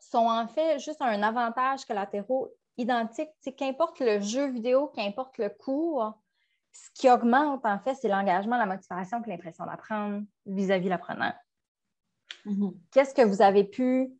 sont 0.00 0.26
en 0.26 0.48
fait 0.48 0.78
juste 0.80 1.00
un 1.00 1.22
avantage 1.22 1.84
collatéraux 1.84 2.52
identique. 2.76 3.30
Qu'importe 3.56 4.00
le 4.00 4.20
jeu 4.20 4.50
vidéo, 4.50 4.88
qu'importe 4.88 5.38
le 5.38 5.50
cours, 5.50 6.12
ce 6.74 6.90
qui 6.92 7.08
augmente, 7.08 7.64
en 7.64 7.78
fait, 7.78 7.94
c'est 7.94 8.08
l'engagement, 8.08 8.58
la 8.58 8.66
motivation 8.66 9.22
puis 9.22 9.30
l'impression 9.30 9.64
d'apprendre 9.64 10.22
vis-à-vis 10.44 10.88
l'apprenant. 10.88 11.32
Mm-hmm. 12.44 12.74
Qu'est-ce 12.92 13.14
que 13.14 13.22
vous 13.22 13.40
avez 13.40 13.64
pu 13.64 14.12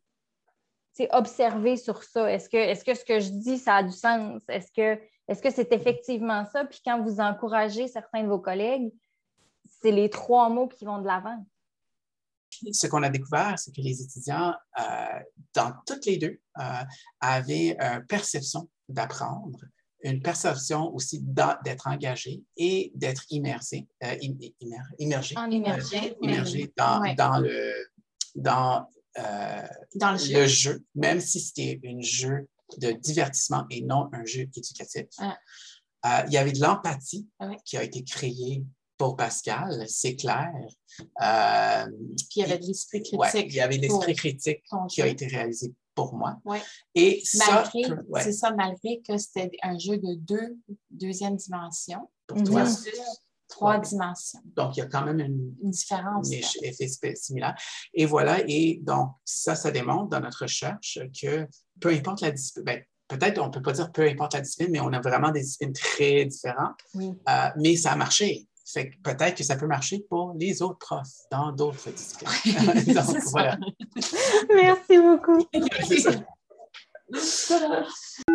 observer 1.11 1.75
sur 1.75 2.03
ça? 2.03 2.31
Est-ce 2.31 2.49
que, 2.49 2.57
est-ce 2.57 2.85
que 2.85 2.95
ce 2.95 3.03
que 3.03 3.19
je 3.19 3.29
dis, 3.29 3.57
ça 3.57 3.75
a 3.75 3.83
du 3.83 3.91
sens? 3.91 4.41
Est-ce 4.47 4.71
que, 4.71 4.99
est-ce 5.27 5.41
que 5.41 5.51
c'est 5.51 5.71
effectivement 5.73 6.45
ça? 6.45 6.63
Puis 6.63 6.81
quand 6.83 7.01
vous 7.03 7.19
encouragez 7.19 7.87
certains 7.89 8.23
de 8.23 8.29
vos 8.29 8.39
collègues, 8.39 8.93
c'est 9.81 9.91
les 9.91 10.09
trois 10.09 10.49
mots 10.49 10.69
qui 10.69 10.85
vont 10.85 10.99
de 10.99 11.07
l'avant. 11.07 11.45
Ce 12.71 12.87
qu'on 12.87 13.03
a 13.03 13.09
découvert, 13.09 13.59
c'est 13.59 13.75
que 13.75 13.81
les 13.81 14.01
étudiants, 14.01 14.53
euh, 14.79 15.19
dans 15.53 15.73
toutes 15.85 16.05
les 16.05 16.17
deux, 16.17 16.39
euh, 16.57 16.83
avaient 17.19 17.77
une 17.77 18.05
perception 18.05 18.69
d'apprendre, 18.87 19.59
une 20.11 20.21
perception 20.21 20.93
aussi 20.93 21.19
d'être 21.21 21.87
engagé 21.87 22.43
et 22.57 22.91
d'être 22.95 23.25
immersé, 23.29 23.87
euh, 24.03 24.15
immergé, 24.99 25.35
immergé, 26.21 26.71
dans, 26.77 27.13
dans, 27.15 27.39
le, 27.39 27.73
dans 28.35 28.87
euh, 29.17 29.61
dans 29.95 30.11
le 30.11 30.47
jeu. 30.47 30.83
même 30.93 31.21
si 31.21 31.39
c'était 31.39 31.79
un 31.85 32.01
jeu 32.01 32.47
de 32.77 32.91
divertissement 32.91 33.65
et 33.69 33.81
non 33.81 34.09
un 34.11 34.25
jeu 34.25 34.41
éducatif. 34.41 35.05
Euh, 35.21 36.07
il 36.27 36.33
y 36.33 36.37
avait 36.37 36.51
de 36.51 36.59
l'empathie 36.59 37.27
qui 37.63 37.77
a 37.77 37.83
été 37.83 38.03
créée 38.03 38.63
pour 38.97 39.15
Pascal, 39.15 39.85
c'est 39.87 40.15
clair. 40.15 40.51
Euh, 41.21 41.85
Puis 42.17 42.37
il 42.37 42.39
y 42.41 42.43
avait 42.43 42.57
de 42.57 42.65
l'esprit 42.65 43.03
critique. 43.03 43.47
il 43.49 43.55
y 43.55 43.61
avait 43.61 43.77
l'esprit 43.77 44.15
critique 44.15 44.63
qui 44.89 45.01
a 45.01 45.07
été 45.07 45.27
réalisé 45.27 45.73
pour 45.95 46.13
moi. 46.13 46.37
Et 46.93 47.23
malgré, 47.35 47.83
c'est 48.21 48.33
ça, 48.33 48.51
malgré 48.51 49.01
que 49.07 49.17
c'était 49.17 49.51
un 49.63 49.77
jeu 49.79 49.97
de 49.97 50.15
deux, 50.15 50.57
deuxième 50.91 51.35
dimension. 51.37 52.09
Pour 52.27 52.43
toi, 52.43 52.65
trois 53.47 53.79
dimensions. 53.79 54.41
Donc, 54.55 54.75
il 54.75 54.79
y 54.79 54.83
a 54.83 54.87
quand 54.87 55.05
même 55.05 55.19
une, 55.19 55.53
différence. 55.61 56.29
Effet 56.31 57.15
similaire. 57.15 57.55
Et 57.93 58.05
voilà, 58.05 58.39
et 58.47 58.79
donc, 58.83 59.11
ça, 59.23 59.55
ça 59.55 59.71
démontre 59.71 60.09
dans 60.09 60.19
notre 60.19 60.43
recherche 60.43 60.99
que 61.19 61.47
peu 61.79 61.89
importe 61.89 62.21
la 62.21 62.31
discipline, 62.31 62.65
ben, 62.65 62.83
peut-être 63.07 63.39
on 63.39 63.47
ne 63.47 63.51
peut 63.51 63.61
pas 63.61 63.73
dire 63.73 63.91
peu 63.91 64.07
importe 64.07 64.33
la 64.33 64.41
discipline, 64.41 64.71
mais 64.71 64.79
on 64.79 64.91
a 64.93 64.99
vraiment 64.99 65.31
des 65.31 65.41
disciplines 65.41 65.73
très 65.73 66.25
différentes. 66.25 66.79
Euh, 66.95 67.49
mais 67.57 67.75
ça 67.75 67.91
a 67.91 67.95
marché. 67.95 68.47
Fait 68.65 68.89
que 68.89 68.95
peut-être 69.03 69.37
que 69.37 69.43
ça 69.43 69.55
peut 69.55 69.67
marcher 69.67 70.03
pour 70.09 70.33
les 70.37 70.61
autres 70.61 70.79
profs 70.79 71.27
dans 71.31 71.51
d'autres 71.51 71.91
disciplines. 71.91 72.93
donc, 72.93 73.17
voilà. 73.31 73.57
Merci 74.53 74.97
beaucoup. 74.97 75.47